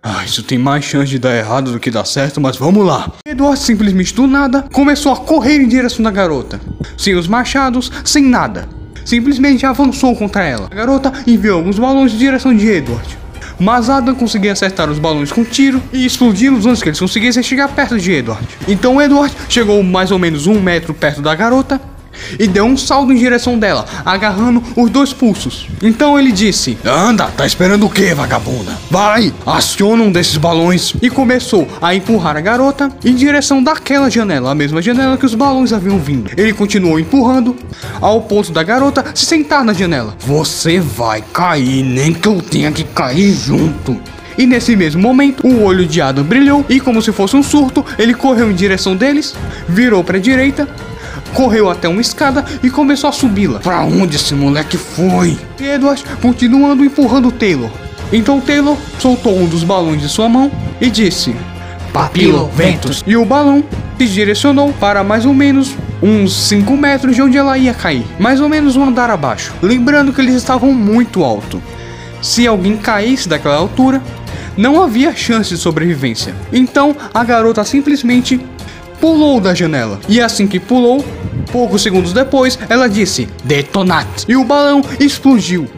Ah, 0.05 0.25
isso 0.25 0.43
tem 0.43 0.59
mais 0.59 0.85
chance 0.85 1.09
de 1.09 1.17
dar 1.17 1.37
errado 1.37 1.71
do 1.71 1.79
que 1.79 1.89
dar 1.89 2.05
certo, 2.05 2.41
mas 2.41 2.57
vamos 2.57 2.85
lá. 2.85 3.13
Edward 3.25 3.57
simplesmente 3.57 4.13
do 4.13 4.27
nada 4.27 4.65
começou 4.73 5.13
a 5.13 5.17
correr 5.17 5.61
em 5.61 5.69
direção 5.69 6.03
da 6.03 6.11
garota. 6.11 6.61
Sem 6.99 7.15
os 7.15 7.29
machados, 7.29 7.91
sem 8.05 8.25
nada. 8.25 8.69
Simplesmente 9.05 9.65
avançou 9.65 10.17
contra 10.17 10.43
ela. 10.43 10.69
A 10.73 10.75
garota 10.75 11.13
enviou 11.25 11.59
alguns 11.59 11.79
balões 11.79 12.13
em 12.13 12.17
direção 12.17 12.53
de 12.55 12.67
Edward. 12.69 13.17
Mas 13.61 13.89
Adam 13.89 14.17
conseguia 14.17 14.53
acertar 14.53 14.91
os 14.91 14.99
balões 14.99 15.31
com 15.31 15.45
tiro 15.45 15.81
e 15.93 16.05
explodi-los 16.05 16.67
antes 16.67 16.83
que 16.83 16.89
eles 16.89 16.99
conseguissem 16.99 17.43
chegar 17.43 17.69
perto 17.69 17.97
de 17.97 18.11
Edward. 18.11 18.45
Então 18.67 19.01
Edward 19.01 19.33
chegou 19.49 19.81
mais 19.85 20.11
ou 20.11 20.19
menos 20.19 20.49
um 20.49 20.61
metro 20.61 20.93
perto 20.93 21.23
da 21.23 21.33
garota 21.33 21.81
e 22.39 22.47
deu 22.47 22.65
um 22.65 22.77
salto 22.77 23.13
em 23.13 23.17
direção 23.17 23.59
dela, 23.59 23.87
agarrando 24.05 24.63
os 24.77 24.91
dois 24.91 25.13
pulsos. 25.13 25.67
Então 25.83 26.19
ele 26.19 26.33
disse: 26.33 26.79
Anda, 26.85 27.27
tá 27.27 27.47
esperando 27.47 27.87
o 27.87 27.91
que, 27.91 28.15
vagabunda? 28.15 28.73
Vai, 28.91 29.33
aciona 29.47 30.03
um 30.03 30.13
desses 30.13 30.37
balões. 30.37 30.95
E 31.01 31.11
começou 31.11 31.69
a 31.81 31.95
empurrar 31.95 32.37
a 32.37 32.41
garota 32.41 32.91
em 33.05 33.15
direção 33.15 33.63
daquela 33.63 34.11
janela, 34.11 34.51
a 34.51 34.55
mesma 34.55 34.83
janela 34.83 35.17
que 35.17 35.27
os 35.27 35.35
balões 35.35 35.73
haviam 35.73 35.99
vindo. 35.99 36.31
Ele 36.37 36.53
continuou 36.53 36.99
empurrando 36.99 37.57
ao 38.01 38.23
ponto 38.23 38.53
da 38.53 38.63
garota 38.63 39.05
se 39.15 39.27
sentar 39.27 39.65
na 39.65 39.73
janela. 39.73 40.15
Você 40.21 40.81
vai 40.81 41.23
cair, 41.33 41.83
nem 41.83 42.13
que 42.13 42.29
eu 42.29 42.41
tenha 42.41 42.73
que 42.73 42.85
cair 42.85 43.33
junto. 43.33 43.99
E 44.37 44.47
nesse 44.47 44.75
mesmo 44.75 45.03
momento, 45.03 45.47
o 45.47 45.63
olho 45.63 45.87
de 45.87 46.01
Adam 46.01 46.25
brilhou 46.25 46.65
e, 46.69 46.81
como 46.81 47.03
se 47.03 47.13
fosse 47.13 47.37
um 47.37 47.43
surto, 47.43 47.85
ele 47.99 48.15
correu 48.15 48.51
em 48.51 48.55
direção 48.55 48.97
deles, 48.97 49.35
virou 49.69 50.03
para 50.03 50.17
a 50.17 50.21
direita 50.21 50.69
correu 51.35 51.71
até 51.71 51.89
uma 51.89 52.01
escada 52.01 52.45
e 52.63 52.71
começou 52.71 53.09
a 53.09 53.13
subi-la. 53.13 53.61
Pra 53.61 53.83
onde 53.83 54.17
esse 54.17 54.35
moleque 54.35 54.77
foi? 54.77 55.39
Edward 55.61 56.05
continuando 56.21 56.85
empurrando 56.85 57.33
Taylor. 57.33 57.71
Então 58.13 58.41
Taylor 58.41 58.77
soltou 58.99 59.39
um 59.39 59.47
dos 59.47 59.65
balões 59.65 60.01
de 60.01 60.09
sua 60.09 60.29
mão 60.29 60.51
e 60.81 60.91
disse: 60.91 61.35
Papilo 61.93 62.51
Ventus. 62.55 63.03
E 63.07 63.17
o 63.17 63.25
balão 63.25 63.65
se 63.99 64.07
direcionou 64.07 64.73
para 64.75 65.05
mais 65.05 65.25
ou 65.25 65.33
menos 65.33 65.75
uns 66.03 66.35
5 66.49 66.77
metros 66.77 67.15
de 67.15 67.23
onde 67.23 67.39
ela 67.39 67.57
ia 67.57 67.73
cair, 67.73 68.05
mais 68.19 68.41
ou 68.41 68.49
menos 68.49 68.77
um 68.77 68.85
andar 68.85 69.11
abaixo. 69.11 69.55
Lembrando 69.63 70.13
que 70.13 70.21
eles 70.21 70.35
estavam 70.35 70.73
muito 70.73 71.23
alto. 71.23 71.63
Se 72.21 72.47
alguém 72.47 72.77
caísse 72.77 73.29
daquela 73.29 73.57
altura, 73.57 74.03
não 74.57 74.83
havia 74.83 75.15
chance 75.15 75.51
de 75.51 75.57
sobrevivência. 75.57 76.35
Então 76.53 76.97
a 77.15 77.25
garota 77.25 77.65
simplesmente 77.65 78.41
pulou 79.01 79.41
da 79.41 79.55
janela. 79.55 80.01
E 80.09 80.21
assim 80.21 80.47
que 80.47 80.61
pulou, 80.61 81.05
poucos 81.53 81.83
segundos 81.83 82.13
depois, 82.13 82.59
ela 82.69 82.89
disse: 82.89 83.29
Detonate! 83.45 84.25
E 84.27 84.35
o 84.35 84.45
balão 84.45 84.83
explodiu. 84.99 85.69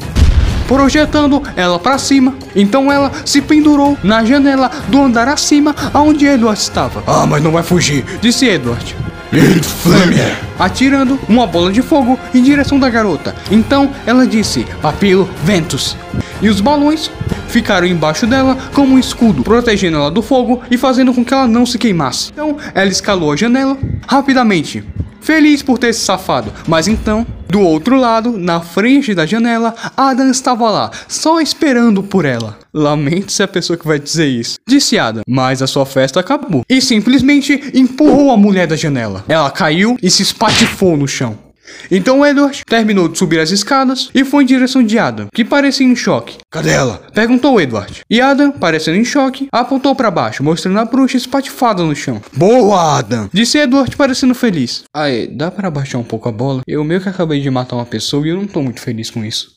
Projetando 0.66 1.42
ela 1.56 1.78
para 1.78 1.98
cima, 1.98 2.34
então 2.56 2.90
ela 2.90 3.12
se 3.26 3.42
pendurou 3.42 3.98
na 4.02 4.24
janela 4.24 4.70
do 4.88 5.02
andar 5.02 5.28
acima 5.28 5.74
aonde 5.92 6.24
Edward 6.24 6.58
estava. 6.58 7.02
Ah, 7.06 7.26
mas 7.26 7.42
não 7.42 7.52
vai 7.52 7.62
fugir, 7.62 8.02
disse 8.22 8.46
Edward. 8.46 8.96
Infame! 9.30 10.16
Atirando 10.58 11.18
uma 11.28 11.46
bola 11.46 11.72
de 11.72 11.82
fogo 11.82 12.18
em 12.32 12.42
direção 12.42 12.78
da 12.78 12.88
garota. 12.88 13.34
Então 13.50 13.90
ela 14.06 14.26
disse: 14.26 14.64
Papilo 14.80 15.28
Ventus. 15.42 15.96
E 16.40 16.48
os 16.48 16.60
balões 16.60 17.10
ficaram 17.48 17.86
embaixo 17.86 18.26
dela 18.26 18.56
como 18.72 18.94
um 18.94 18.98
escudo, 18.98 19.42
protegendo 19.42 19.96
ela 19.96 20.10
do 20.10 20.22
fogo 20.22 20.62
e 20.70 20.78
fazendo 20.78 21.12
com 21.12 21.24
que 21.24 21.34
ela 21.34 21.46
não 21.46 21.66
se 21.66 21.78
queimasse. 21.78 22.30
Então 22.32 22.56
ela 22.74 22.88
escalou 22.88 23.32
a 23.32 23.36
janela 23.36 23.76
rapidamente, 24.06 24.84
feliz 25.24 25.62
por 25.62 25.78
ter 25.78 25.92
se 25.94 26.00
safado. 26.00 26.52
Mas 26.68 26.86
então, 26.86 27.26
do 27.48 27.60
outro 27.60 27.96
lado, 27.96 28.36
na 28.36 28.60
frente 28.60 29.14
da 29.14 29.24
janela, 29.24 29.74
Adam 29.96 30.30
estava 30.30 30.70
lá, 30.70 30.90
só 31.08 31.40
esperando 31.40 32.02
por 32.02 32.24
ela. 32.24 32.58
Lamento 32.72 33.32
se 33.32 33.42
a 33.42 33.48
pessoa 33.48 33.76
que 33.76 33.86
vai 33.86 33.98
dizer 33.98 34.26
isso. 34.26 34.58
Disse 34.66 34.98
Adam, 34.98 35.22
mas 35.26 35.62
a 35.62 35.66
sua 35.66 35.86
festa 35.86 36.20
acabou. 36.20 36.62
E 36.68 36.80
simplesmente 36.80 37.72
empurrou 37.72 38.30
a 38.30 38.36
mulher 38.36 38.66
da 38.66 38.76
janela. 38.76 39.24
Ela 39.28 39.50
caiu 39.50 39.96
e 40.02 40.10
se 40.10 40.22
espatifou 40.22 40.96
no 40.96 41.08
chão. 41.08 41.43
Então 41.90 42.24
Edward 42.24 42.62
terminou 42.66 43.08
de 43.08 43.18
subir 43.18 43.40
as 43.40 43.50
escadas 43.50 44.10
e 44.14 44.24
foi 44.24 44.44
em 44.44 44.46
direção 44.46 44.82
de 44.82 44.98
Adam, 44.98 45.28
que 45.32 45.44
parecia 45.44 45.86
em 45.86 45.96
choque. 45.96 46.38
Cadê 46.50 46.70
ela? 46.70 47.06
Perguntou 47.12 47.60
Edward. 47.60 48.02
E 48.10 48.20
Adam, 48.20 48.52
parecendo 48.52 48.98
em 48.98 49.04
choque, 49.04 49.48
apontou 49.52 49.94
para 49.94 50.10
baixo, 50.10 50.42
mostrando 50.42 50.78
a 50.78 50.84
bruxa 50.84 51.16
espatifada 51.16 51.82
no 51.82 51.94
chão. 51.94 52.20
Boa, 52.32 52.98
Adam! 52.98 53.28
Disse 53.32 53.58
Edward, 53.58 53.96
parecendo 53.96 54.34
feliz. 54.34 54.84
Aí, 54.94 55.26
dá 55.26 55.50
para 55.50 55.68
abaixar 55.68 56.00
um 56.00 56.04
pouco 56.04 56.28
a 56.28 56.32
bola? 56.32 56.62
Eu 56.66 56.84
meio 56.84 57.00
que 57.00 57.08
acabei 57.08 57.40
de 57.40 57.50
matar 57.50 57.76
uma 57.76 57.86
pessoa 57.86 58.26
e 58.26 58.30
eu 58.30 58.36
não 58.36 58.46
tô 58.46 58.62
muito 58.62 58.80
feliz 58.80 59.10
com 59.10 59.24
isso. 59.24 59.54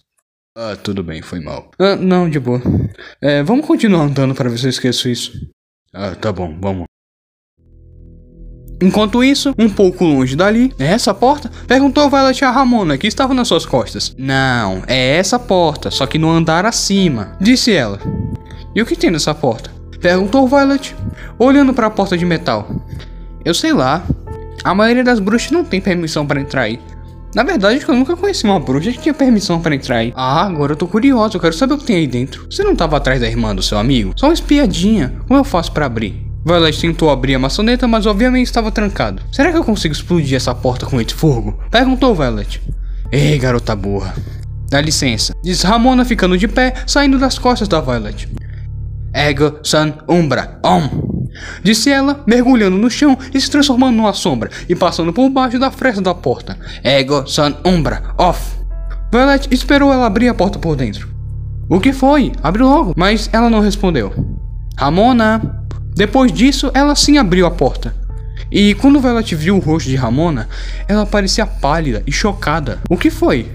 Ah, 0.56 0.76
tudo 0.76 1.04
bem, 1.04 1.22
foi 1.22 1.40
mal. 1.40 1.70
Ah, 1.78 1.96
não, 1.96 2.28
de 2.30 2.40
boa. 2.40 2.60
É, 3.22 3.44
vamos 3.44 3.66
continuar 3.66 4.04
andando 4.06 4.34
para 4.34 4.50
ver 4.50 4.58
se 4.58 4.66
eu 4.66 4.70
esqueço 4.72 5.08
isso. 5.08 5.32
Ah, 5.94 6.16
tá 6.16 6.32
bom, 6.32 6.58
vamos. 6.60 6.86
Enquanto 8.82 9.24
isso, 9.24 9.54
um 9.58 9.70
pouco 9.70 10.06
longe 10.06 10.36
dali, 10.36 10.72
é 10.78 10.86
essa 10.86 11.14
porta? 11.14 11.50
Perguntou 11.68 12.10
Violet 12.10 12.46
a 12.46 12.52
Ramona, 12.52 12.98
que 12.98 13.08
estava 13.08 13.34
nas 13.34 13.48
suas 13.48 13.66
costas. 13.66 14.16
Não, 14.18 14.84
é 14.86 15.18
essa 15.18 15.40
porta, 15.40 15.90
só 15.90 16.06
que 16.06 16.20
no 16.20 16.30
andar 16.30 16.66
acima, 16.66 17.36
disse 17.42 17.74
ela. 17.74 18.00
E 18.76 18.82
o 18.82 18.86
que 18.86 18.96
tem 18.96 19.10
nessa 19.10 19.34
porta? 19.34 19.72
Perguntou 20.00 20.48
Violet, 20.48 20.96
olhando 21.40 21.74
para 21.74 21.88
a 21.88 21.90
porta 21.90 22.16
de 22.16 22.26
metal. 22.26 22.70
Eu 23.44 23.54
sei 23.54 23.74
lá. 23.74 24.04
A 24.64 24.76
maioria 24.76 25.04
das 25.04 25.20
bruxas 25.20 25.52
não 25.52 25.64
tem 25.64 25.82
permissão 25.82 26.26
para 26.26 26.40
entrar 26.40 26.64
aí. 26.64 26.80
Na 27.34 27.44
verdade, 27.44 27.84
eu 27.88 27.96
nunca 27.96 28.16
conheci 28.16 28.44
uma 28.44 28.60
bruxa 28.60 28.92
que 28.92 29.00
tinha 29.00 29.14
permissão 29.14 29.62
para 29.62 29.76
entrar 29.76 29.98
aí. 29.98 30.14
Ah, 30.16 30.46
agora 30.46 30.74
eu 30.74 30.76
tô 30.76 30.88
curioso, 30.88 31.38
eu 31.38 31.42
quero 31.42 31.54
saber 31.54 31.74
o 31.74 31.78
que 31.78 31.86
tem 31.86 31.96
aí 31.96 32.08
dentro. 32.08 32.48
Você 32.50 32.64
não 32.64 32.74
estava 32.74 32.98
atrás 32.98 33.22
da 33.22 33.28
irmã 33.28 33.56
do 33.56 33.64
seu 33.64 33.78
amigo? 33.78 34.14
Só 34.16 34.28
uma 34.28 34.34
espiadinha. 34.34 35.16
Como 35.28 35.40
eu 35.40 35.44
faço 35.44 35.72
para 35.72 35.86
abrir? 35.86 36.27
Violet 36.48 36.80
tentou 36.80 37.10
abrir 37.10 37.36
a 37.36 37.40
maçaneta, 37.40 37.90
mas 37.90 38.06
obviamente 38.06 38.46
estava 38.46 38.72
trancado. 38.72 39.22
Será 39.34 39.52
que 39.52 39.58
eu 39.58 39.66
consigo 39.66 39.94
explodir 39.94 40.38
essa 40.38 40.56
porta 40.56 40.86
com 40.86 41.02
esse 41.02 41.14
fogo? 41.14 41.60
Perguntou 41.70 42.16
Violet. 42.16 42.62
Ei, 43.12 43.38
garota 43.38 43.76
burra. 43.76 44.16
Dá 44.70 44.80
licença. 44.80 45.36
Diz 45.44 45.62
Ramona 45.64 46.06
ficando 46.06 46.38
de 46.38 46.48
pé, 46.48 46.74
saindo 46.88 47.20
das 47.20 47.38
costas 47.38 47.68
da 47.68 47.82
Violet. 47.82 48.30
Ego 49.14 49.60
San 49.62 49.96
Umbra 50.08 50.58
Om. 50.64 51.28
Disse 51.64 51.90
ela, 51.90 52.24
mergulhando 52.26 52.78
no 52.78 52.90
chão 52.90 53.18
e 53.34 53.42
se 53.42 53.52
transformando 53.52 53.98
numa 53.98 54.14
sombra 54.14 54.50
e 54.70 54.76
passando 54.76 55.12
por 55.12 55.30
baixo 55.30 55.60
da 55.60 55.70
fresta 55.70 56.02
da 56.02 56.16
porta. 56.16 56.58
Ego 56.82 57.28
San 57.28 57.58
Umbra 57.66 58.16
Off. 58.18 58.56
Violet 59.12 59.50
esperou 59.52 59.92
ela 59.92 60.06
abrir 60.06 60.30
a 60.30 60.34
porta 60.34 60.58
por 60.58 60.78
dentro. 60.78 61.10
O 61.68 61.82
que 61.82 61.92
foi? 61.92 62.32
Abre 62.42 62.64
logo. 62.64 62.94
Mas 62.96 63.30
ela 63.34 63.50
não 63.50 63.60
respondeu. 63.60 64.14
Ramona. 64.78 65.67
Depois 65.98 66.32
disso, 66.32 66.70
ela 66.76 66.94
sim 66.94 67.18
abriu 67.18 67.48
a 67.48 67.52
porta. 67.52 67.96
E 68.52 68.76
quando 68.76 69.02
Violet 69.02 69.34
viu 69.34 69.58
o 69.58 69.60
rosto 69.60 69.90
de 69.90 69.96
Ramona, 69.96 70.48
ela 70.88 71.08
parecia 71.08 71.48
pálida 71.48 72.04
e 72.06 72.12
chocada. 72.12 72.80
O 72.88 72.96
que 72.96 73.10
foi? 73.10 73.52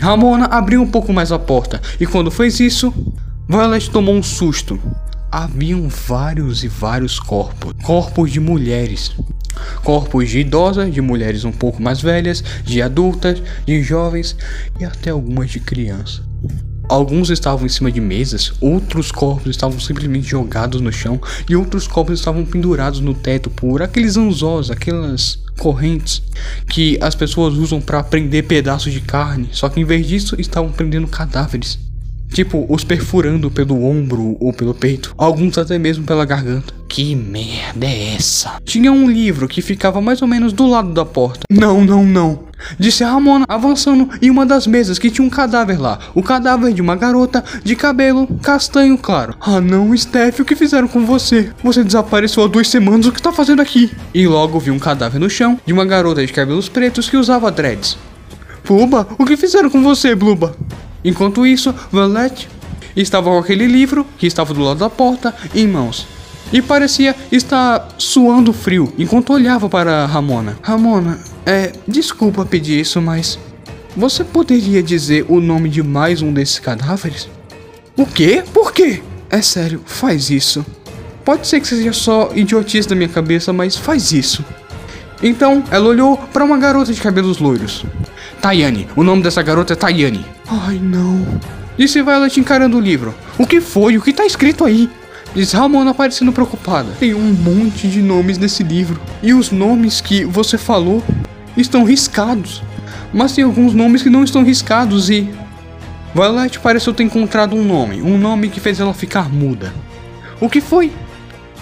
Ramona 0.00 0.46
abriu 0.46 0.80
um 0.80 0.90
pouco 0.90 1.12
mais 1.12 1.30
a 1.30 1.38
porta 1.38 1.80
e 2.00 2.06
quando 2.06 2.30
fez 2.30 2.60
isso, 2.60 2.94
Violet 3.46 3.90
tomou 3.90 4.14
um 4.14 4.22
susto. 4.22 4.80
Haviam 5.30 5.86
vários 5.86 6.64
e 6.64 6.68
vários 6.68 7.20
corpos. 7.20 7.74
Corpos 7.82 8.32
de 8.32 8.40
mulheres. 8.40 9.14
Corpos 9.84 10.30
de 10.30 10.40
idosas, 10.40 10.92
de 10.92 11.02
mulheres 11.02 11.44
um 11.44 11.52
pouco 11.52 11.82
mais 11.82 12.00
velhas, 12.00 12.42
de 12.64 12.80
adultas, 12.80 13.42
de 13.66 13.82
jovens 13.82 14.34
e 14.80 14.84
até 14.84 15.10
algumas 15.10 15.50
de 15.50 15.60
crianças. 15.60 16.25
Alguns 16.88 17.30
estavam 17.30 17.66
em 17.66 17.68
cima 17.68 17.90
de 17.90 18.00
mesas, 18.00 18.52
outros 18.60 19.10
corpos 19.10 19.50
estavam 19.50 19.78
simplesmente 19.80 20.28
jogados 20.28 20.80
no 20.80 20.92
chão 20.92 21.20
e 21.48 21.56
outros 21.56 21.88
corpos 21.88 22.20
estavam 22.20 22.44
pendurados 22.44 23.00
no 23.00 23.12
teto 23.12 23.50
por 23.50 23.82
aqueles 23.82 24.16
anzós, 24.16 24.70
aquelas 24.70 25.38
correntes 25.58 26.22
que 26.68 26.98
as 27.00 27.14
pessoas 27.14 27.54
usam 27.54 27.80
para 27.80 28.04
prender 28.04 28.46
pedaços 28.46 28.92
de 28.92 29.00
carne, 29.00 29.48
só 29.52 29.68
que 29.68 29.80
em 29.80 29.84
vez 29.84 30.06
disso 30.06 30.36
estavam 30.38 30.70
prendendo 30.70 31.08
cadáveres. 31.08 31.85
Tipo, 32.36 32.66
os 32.68 32.84
perfurando 32.84 33.50
pelo 33.50 33.82
ombro 33.82 34.36
ou 34.38 34.52
pelo 34.52 34.74
peito, 34.74 35.14
alguns 35.16 35.56
até 35.56 35.78
mesmo 35.78 36.04
pela 36.04 36.26
garganta. 36.26 36.74
Que 36.86 37.16
merda 37.16 37.86
é 37.86 38.14
essa? 38.14 38.60
Tinha 38.62 38.92
um 38.92 39.10
livro 39.10 39.48
que 39.48 39.62
ficava 39.62 40.02
mais 40.02 40.20
ou 40.20 40.28
menos 40.28 40.52
do 40.52 40.66
lado 40.66 40.92
da 40.92 41.02
porta. 41.02 41.46
Não, 41.50 41.82
não, 41.82 42.04
não. 42.04 42.40
Disse 42.78 43.02
a 43.02 43.10
Ramona, 43.10 43.46
avançando 43.48 44.10
em 44.20 44.28
uma 44.28 44.44
das 44.44 44.66
mesas 44.66 44.98
que 44.98 45.10
tinha 45.10 45.26
um 45.26 45.30
cadáver 45.30 45.80
lá. 45.80 45.98
O 46.14 46.22
cadáver 46.22 46.74
de 46.74 46.82
uma 46.82 46.94
garota 46.94 47.42
de 47.64 47.74
cabelo 47.74 48.26
castanho 48.42 48.98
claro. 48.98 49.34
Ah 49.40 49.58
não, 49.58 49.96
Steph, 49.96 50.40
o 50.40 50.44
que 50.44 50.54
fizeram 50.54 50.88
com 50.88 51.06
você? 51.06 51.50
Você 51.64 51.82
desapareceu 51.82 52.44
há 52.44 52.48
duas 52.48 52.68
semanas, 52.68 53.06
o 53.06 53.12
que 53.12 53.18
está 53.18 53.32
fazendo 53.32 53.62
aqui? 53.62 53.90
E 54.12 54.28
logo 54.28 54.60
vi 54.60 54.70
um 54.70 54.78
cadáver 54.78 55.18
no 55.18 55.30
chão 55.30 55.58
de 55.64 55.72
uma 55.72 55.86
garota 55.86 56.26
de 56.26 56.34
cabelos 56.34 56.68
pretos 56.68 57.08
que 57.08 57.16
usava 57.16 57.50
dreads. 57.50 57.96
Bluba, 58.62 59.08
o 59.18 59.24
que 59.24 59.38
fizeram 59.38 59.70
com 59.70 59.82
você, 59.82 60.14
Bluba? 60.14 60.54
Enquanto 61.06 61.46
isso, 61.46 61.72
Valete 61.92 62.48
estava 62.96 63.30
com 63.30 63.38
aquele 63.38 63.66
livro 63.66 64.04
que 64.18 64.26
estava 64.26 64.52
do 64.52 64.60
lado 64.60 64.80
da 64.80 64.90
porta 64.90 65.32
em 65.54 65.68
mãos. 65.68 66.04
E 66.52 66.60
parecia 66.60 67.14
estar 67.30 67.88
suando 67.96 68.52
frio 68.52 68.92
enquanto 68.98 69.32
olhava 69.32 69.68
para 69.68 70.04
Ramona. 70.04 70.58
Ramona, 70.60 71.20
é, 71.44 71.72
desculpa 71.86 72.44
pedir 72.44 72.80
isso, 72.80 73.00
mas 73.00 73.38
você 73.96 74.24
poderia 74.24 74.82
dizer 74.82 75.24
o 75.28 75.40
nome 75.40 75.68
de 75.68 75.80
mais 75.80 76.22
um 76.22 76.32
desses 76.32 76.58
cadáveres? 76.58 77.28
O 77.96 78.04
quê? 78.04 78.42
Por 78.52 78.72
quê? 78.72 79.00
É 79.30 79.40
sério, 79.40 79.80
faz 79.86 80.28
isso. 80.28 80.66
Pode 81.24 81.46
ser 81.46 81.60
que 81.60 81.68
seja 81.68 81.92
só 81.92 82.32
idiotice 82.34 82.88
da 82.88 82.96
minha 82.96 83.08
cabeça, 83.08 83.52
mas 83.52 83.76
faz 83.76 84.10
isso. 84.10 84.44
Então, 85.22 85.62
ela 85.70 85.86
olhou 85.86 86.16
para 86.32 86.44
uma 86.44 86.58
garota 86.58 86.92
de 86.92 87.00
cabelos 87.00 87.38
loiros. 87.38 87.84
Tayane. 88.46 88.86
O 88.94 89.02
nome 89.02 89.24
dessa 89.24 89.42
garota 89.42 89.72
é 89.72 89.76
Tayane. 89.76 90.24
Ai, 90.46 90.78
não. 90.80 91.26
Disse 91.76 92.00
Violet 92.00 92.38
encarando 92.38 92.76
o 92.76 92.80
livro. 92.80 93.12
O 93.36 93.44
que 93.44 93.60
foi? 93.60 93.98
O 93.98 94.00
que 94.00 94.12
tá 94.12 94.24
escrito 94.24 94.64
aí? 94.64 94.88
Diz 95.34 95.50
Ramona 95.50 95.92
parecendo 95.92 96.32
preocupada. 96.32 96.92
Tem 97.00 97.12
um 97.12 97.32
monte 97.32 97.88
de 97.88 98.00
nomes 98.00 98.38
nesse 98.38 98.62
livro. 98.62 99.00
E 99.20 99.34
os 99.34 99.50
nomes 99.50 100.00
que 100.00 100.24
você 100.24 100.56
falou 100.56 101.02
estão 101.56 101.82
riscados. 101.82 102.62
Mas 103.12 103.32
tem 103.32 103.42
alguns 103.42 103.74
nomes 103.74 104.00
que 104.00 104.10
não 104.10 104.22
estão 104.22 104.44
riscados 104.44 105.10
e. 105.10 105.28
Violet 106.14 106.60
pareceu 106.60 106.94
ter 106.94 107.02
encontrado 107.02 107.56
um 107.56 107.64
nome. 107.64 108.00
Um 108.00 108.16
nome 108.16 108.48
que 108.48 108.60
fez 108.60 108.78
ela 108.78 108.94
ficar 108.94 109.28
muda. 109.28 109.74
O 110.40 110.48
que 110.48 110.60
foi? 110.60 110.92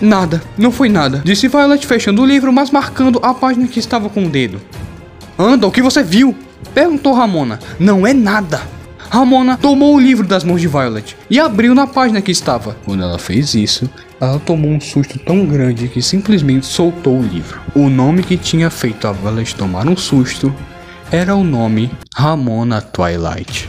Nada, 0.02 0.42
não 0.58 0.70
foi 0.70 0.90
nada. 0.90 1.22
Disse 1.24 1.48
Violet 1.48 1.86
fechando 1.86 2.20
o 2.20 2.26
livro, 2.26 2.52
mas 2.52 2.70
marcando 2.70 3.20
a 3.22 3.32
página 3.32 3.66
que 3.68 3.78
estava 3.78 4.10
com 4.10 4.26
o 4.26 4.28
dedo. 4.28 4.60
Anda, 5.38 5.66
o 5.66 5.72
que 5.72 5.80
você 5.80 6.02
viu? 6.02 6.36
Perguntou 6.72 7.12
Ramona. 7.12 7.58
Não 7.78 8.06
é 8.06 8.14
nada. 8.14 8.62
Ramona 9.10 9.56
tomou 9.56 9.94
o 9.94 10.00
livro 10.00 10.26
das 10.26 10.42
mãos 10.42 10.60
de 10.60 10.66
Violet 10.66 11.16
e 11.30 11.38
abriu 11.38 11.74
na 11.74 11.86
página 11.86 12.20
que 12.20 12.32
estava. 12.32 12.76
Quando 12.84 13.02
ela 13.02 13.18
fez 13.18 13.54
isso, 13.54 13.88
ela 14.20 14.40
tomou 14.40 14.70
um 14.70 14.80
susto 14.80 15.18
tão 15.18 15.44
grande 15.46 15.88
que 15.88 16.02
simplesmente 16.02 16.66
soltou 16.66 17.18
o 17.18 17.22
livro. 17.22 17.60
O 17.74 17.88
nome 17.88 18.22
que 18.22 18.36
tinha 18.36 18.70
feito 18.70 19.06
a 19.06 19.12
Violet 19.12 19.54
tomar 19.54 19.86
um 19.86 19.96
susto 19.96 20.52
era 21.12 21.36
o 21.36 21.44
nome 21.44 21.90
Ramona 22.14 22.80
Twilight. 22.80 23.68